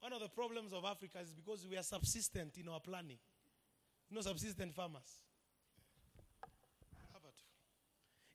[0.00, 3.18] One of the problems of Africa is because we are subsistent in our planning.
[4.08, 5.22] You know, subsistent farmers.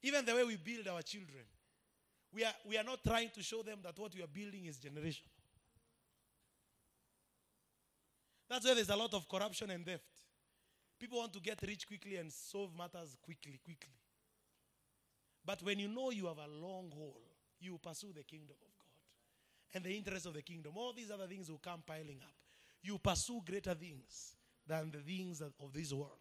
[0.04, 1.44] Even the way we build our children,
[2.34, 4.78] we are, we are not trying to show them that what we are building is
[4.78, 5.26] generation.
[8.50, 10.21] That's why there's a lot of corruption and theft.
[11.02, 13.98] People want to get rich quickly and solve matters quickly, quickly.
[15.44, 17.24] But when you know you have a long haul,
[17.60, 20.74] you pursue the kingdom of God and the interest of the kingdom.
[20.76, 22.36] All these other things will come piling up.
[22.84, 24.36] You pursue greater things
[24.68, 26.20] than the things of this world.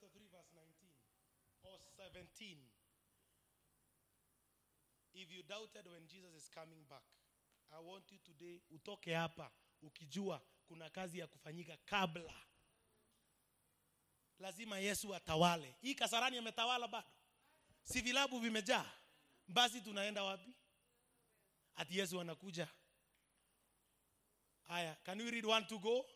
[0.00, 0.64] Chapter 3, verse 19
[1.64, 2.56] or 17.
[5.12, 7.04] If you doubted when Jesus is coming back,
[7.72, 9.50] I want you today utoke hapa
[9.82, 12.34] ukijua kuna kazi ya kufanyika kabla.
[14.38, 15.74] Lazima Yesu atawale.
[15.80, 17.08] Hii Kasarani ametawala bado,
[17.82, 18.90] si vilabu vimejaa,
[19.48, 20.50] basi tunaenda wapi?
[21.76, 22.68] Ati Yesu anakuja.
[24.68, 26.06] Aya, can we read one to go?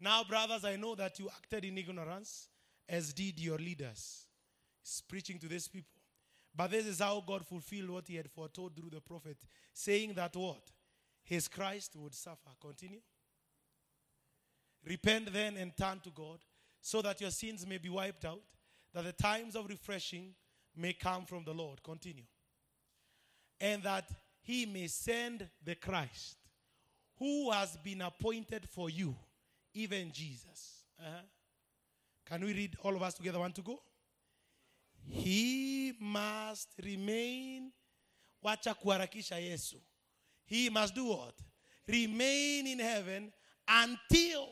[0.00, 2.48] Now, brothers, I know that you acted in ignorance,
[2.92, 4.26] as did your leaders.
[4.82, 5.98] He's preaching to these people.
[6.54, 9.38] But this is how God fulfilled what he had foretold through the prophet,
[9.72, 10.70] saying that what?
[11.24, 12.50] His Christ would suffer.
[12.60, 13.00] Continue.
[14.86, 16.40] Repent then and turn to God,
[16.82, 18.42] so that your sins may be wiped out,
[18.92, 20.34] that the times of refreshing
[20.76, 21.82] may come from the Lord.
[21.82, 22.24] Continue.
[23.58, 24.10] And that
[24.42, 26.36] he may send the Christ,
[27.18, 29.14] who has been appointed for you,
[29.72, 30.84] even Jesus.
[31.00, 31.22] Uh-huh.
[32.26, 33.38] Can we read all of us together?
[33.38, 33.80] One to go?
[35.08, 37.72] He must remain.
[38.44, 39.76] Wacha kuharakisha Yesu.
[40.44, 41.34] He must do what?
[41.86, 43.32] Remain in heaven
[43.68, 44.48] until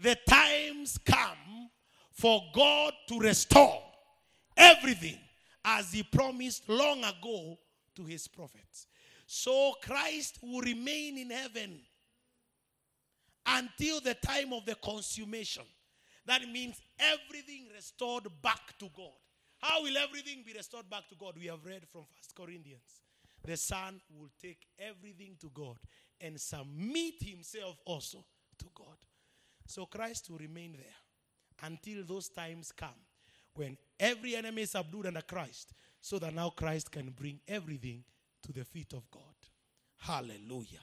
[0.00, 1.70] the times come
[2.12, 3.82] for God to restore
[4.56, 5.18] everything
[5.64, 7.58] as he promised long ago
[7.96, 8.86] to his prophets.
[9.26, 11.80] So Christ will remain in heaven
[13.46, 15.64] until the time of the consummation.
[16.26, 19.18] That means everything restored back to God.
[19.58, 21.34] How will everything be restored back to God?
[21.38, 23.02] We have read from First Corinthians.
[23.44, 25.76] The Son will take everything to God
[26.20, 28.24] and submit himself also
[28.58, 28.96] to God.
[29.66, 32.88] So Christ will remain there until those times come
[33.54, 38.02] when every enemy is subdued under Christ, so that now Christ can bring everything
[38.42, 39.22] to the feet of God.
[39.98, 40.80] Hallelujah.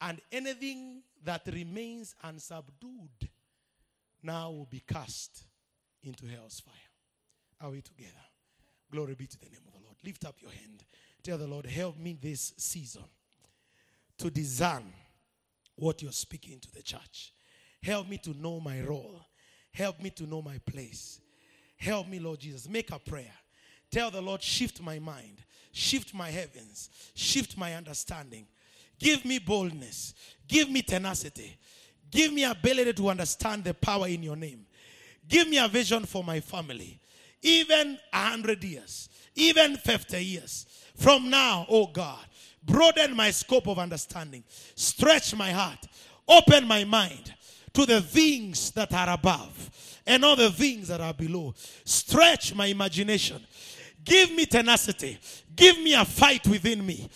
[0.00, 3.29] And anything that remains unsubdued
[4.22, 5.44] now will be cast
[6.02, 6.74] into hell's fire.
[7.60, 8.12] Are we together?
[8.90, 9.96] Glory be to the name of the Lord.
[10.04, 10.84] Lift up your hand.
[11.22, 13.04] Tell the Lord, help me this season
[14.18, 14.84] to discern
[15.76, 17.32] what you're speaking to the church.
[17.82, 19.20] Help me to know my role.
[19.72, 21.20] Help me to know my place.
[21.76, 22.68] Help me, Lord Jesus.
[22.68, 23.32] Make a prayer.
[23.90, 25.38] Tell the Lord, shift my mind,
[25.72, 28.46] shift my heavens, shift my understanding.
[28.98, 30.14] Give me boldness,
[30.46, 31.58] give me tenacity,
[32.10, 34.66] give me ability to understand the power in your name.
[35.28, 36.98] Give me a vision for my family,
[37.42, 40.66] even a hundred years, even 50 years.
[40.96, 42.24] From now, oh God,
[42.64, 45.86] broaden my scope of understanding, stretch my heart,
[46.28, 47.34] open my mind
[47.72, 49.70] to the things that are above
[50.06, 51.54] and all the things that are below.
[51.84, 53.40] Stretch my imagination.
[54.04, 55.18] Give me tenacity.
[55.54, 57.08] Give me a fight within me.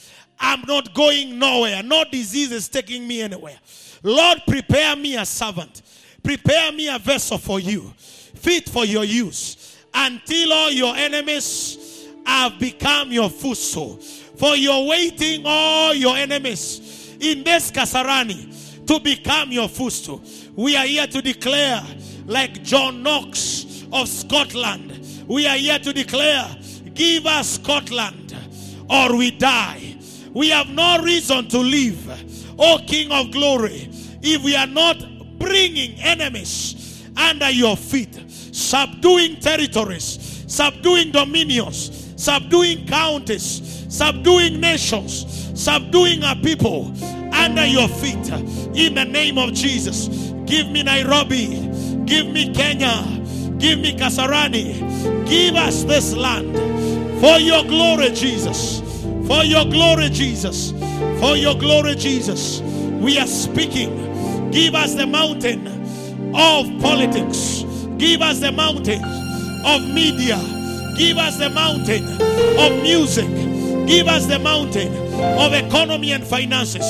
[0.45, 1.83] I'm not going nowhere.
[1.83, 3.59] No disease is taking me anywhere.
[4.03, 5.81] Lord, prepare me a servant.
[6.23, 12.59] Prepare me a vessel for you, fit for your use, until all your enemies have
[12.59, 13.97] become your footstool.
[14.37, 20.23] For you're waiting all your enemies in this Kasarani to become your footstool.
[20.55, 21.83] We are here to declare,
[22.27, 26.55] like John Knox of Scotland, we are here to declare,
[26.93, 28.37] give us Scotland
[28.91, 29.97] or we die.
[30.35, 33.89] We have no reason to live, O King of glory,
[34.21, 34.97] if we are not
[35.39, 46.37] bringing enemies under your feet, subduing territories, subduing dominions, subduing counties, subduing nations, subduing our
[46.37, 46.93] people
[47.33, 48.29] under your feet.
[48.75, 50.09] In the name of Jesus,
[50.47, 51.47] give me Nairobi,
[52.07, 53.05] give me Kenya,
[53.59, 56.53] give me Kasarani, give us this land
[57.21, 58.84] for your glory, Jesus.
[59.27, 60.73] For your glory, Jesus.
[61.21, 62.61] For your glory, Jesus.
[62.61, 64.51] We are speaking.
[64.51, 65.67] Give us the mountain
[66.35, 67.65] of politics.
[67.99, 69.03] Give us the mountain
[69.65, 70.37] of media.
[70.97, 72.05] Give us the mountain
[72.59, 73.27] of music.
[73.87, 74.93] Give us the mountain
[75.39, 76.85] of economy and finances.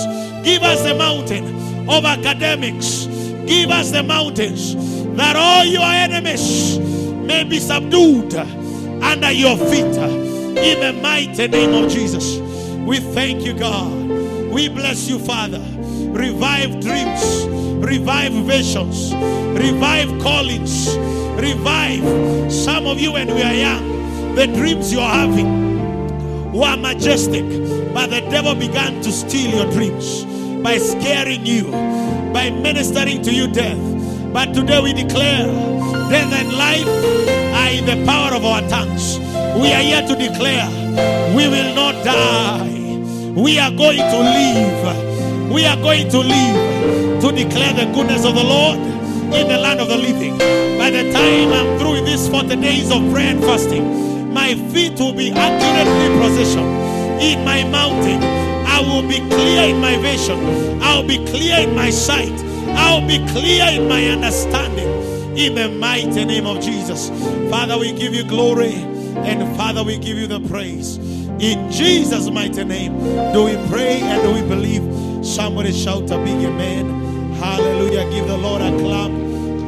[0.45, 3.07] Give us the mountain of academics.
[3.47, 4.75] Give us the mountains
[5.17, 10.34] that all your enemies may be subdued under your feet.
[10.57, 12.39] In the mighty name of Jesus,
[12.87, 13.93] we thank you, God.
[14.51, 15.59] We bless you, Father.
[15.59, 17.47] Revive dreams,
[17.85, 20.97] revive visions, revive callings,
[21.37, 24.35] revive some of you when we are young.
[24.37, 27.45] The dreams you're having were majestic,
[27.93, 30.25] but the devil began to steal your dreams
[30.63, 31.65] by scaring you,
[32.33, 34.33] by ministering to you death.
[34.33, 35.47] But today we declare
[36.11, 36.87] death and life
[37.55, 39.24] are in the power of our tongues.
[39.55, 40.67] We are here to declare
[41.35, 42.69] we will not die.
[43.35, 45.51] We are going to live.
[45.53, 49.81] We are going to live to declare the goodness of the Lord in the land
[49.81, 50.39] of the living.
[50.79, 54.99] By the time I'm through with these 40 days of prayer and fasting, my feet
[54.99, 58.23] will be accurately positioned in my mountain.
[58.67, 60.83] I will be clear in my vision.
[60.83, 62.33] I'll be clear in my sight.
[62.77, 64.89] I'll be clear in my understanding.
[65.37, 67.11] In the mighty name of Jesus.
[67.51, 68.75] Father, we give you glory.
[69.17, 70.99] And Father, we give you the praise.
[71.39, 72.99] In Jesus' mighty name,
[73.33, 74.83] do we pray and do we believe?
[75.25, 77.33] Somebody shout a big amen.
[77.35, 78.09] Hallelujah.
[78.11, 79.11] Give the Lord a clap.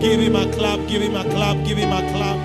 [0.00, 0.86] Give him a clap.
[0.88, 1.64] Give him a clap.
[1.66, 2.36] Give him a clap.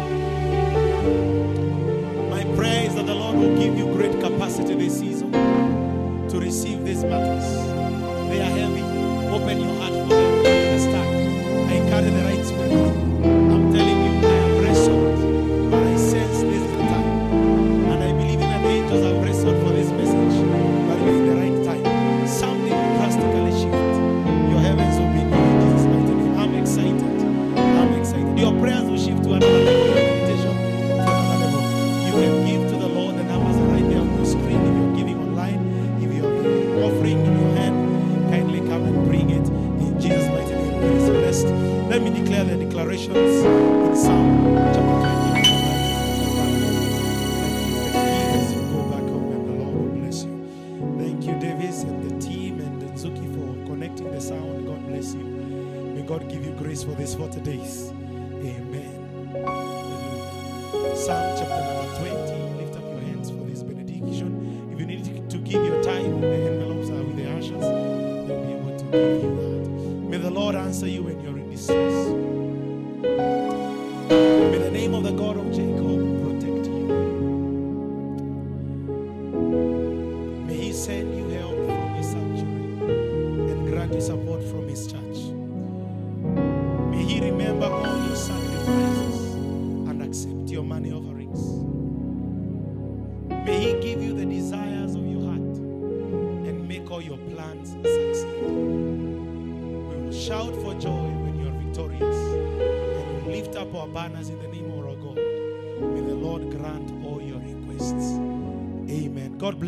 [2.29, 6.83] My prayer is that the Lord will give you great capacity this season to receive
[6.83, 7.45] these matters.
[8.29, 8.81] They are heavy.
[9.29, 10.20] Open your heart for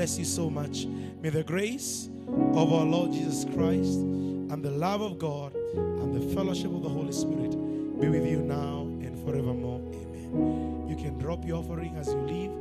[0.03, 0.85] bless you so much.
[1.21, 6.35] May the grace of our Lord Jesus Christ and the love of God and the
[6.35, 7.51] fellowship of the Holy Spirit
[8.01, 9.79] be with you now and forevermore.
[9.79, 10.89] Amen.
[10.89, 12.51] You can drop your offering as you leave.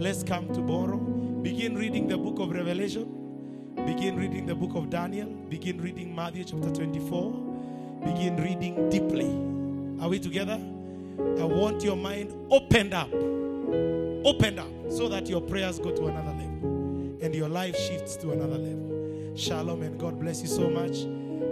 [0.00, 0.96] Let's come tomorrow.
[0.96, 3.74] Begin reading the book of Revelation.
[3.84, 5.26] Begin reading the book of Daniel.
[5.26, 7.32] Begin reading Matthew chapter 24.
[8.04, 9.26] Begin reading deeply.
[10.00, 10.60] Are we together?
[11.40, 13.12] I want your mind opened up.
[14.24, 16.51] Opened up so that your prayers go to another level
[17.22, 19.36] and your life shifts to another level.
[19.36, 21.06] Shalom and God bless you so much.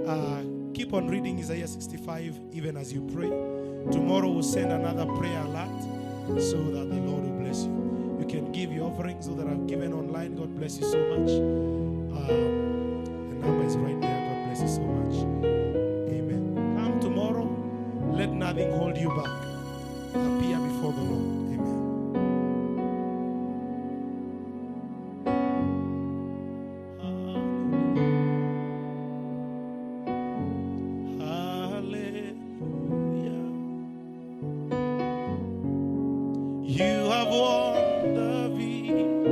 [0.06, 0.42] Uh,
[0.74, 3.28] keep on reading Isaiah 65 even as you pray.
[3.92, 5.80] Tomorrow we'll send another prayer alert
[6.40, 8.16] so that the Lord will bless you.
[8.18, 10.34] You can give your offerings so that I've given online.
[10.34, 11.30] God bless you so much.
[12.18, 14.18] Uh, the number is right there.
[14.28, 15.14] God bless you so much.
[16.12, 16.76] Amen.
[16.78, 17.48] Come tomorrow.
[18.12, 19.50] Let nothing hold you back.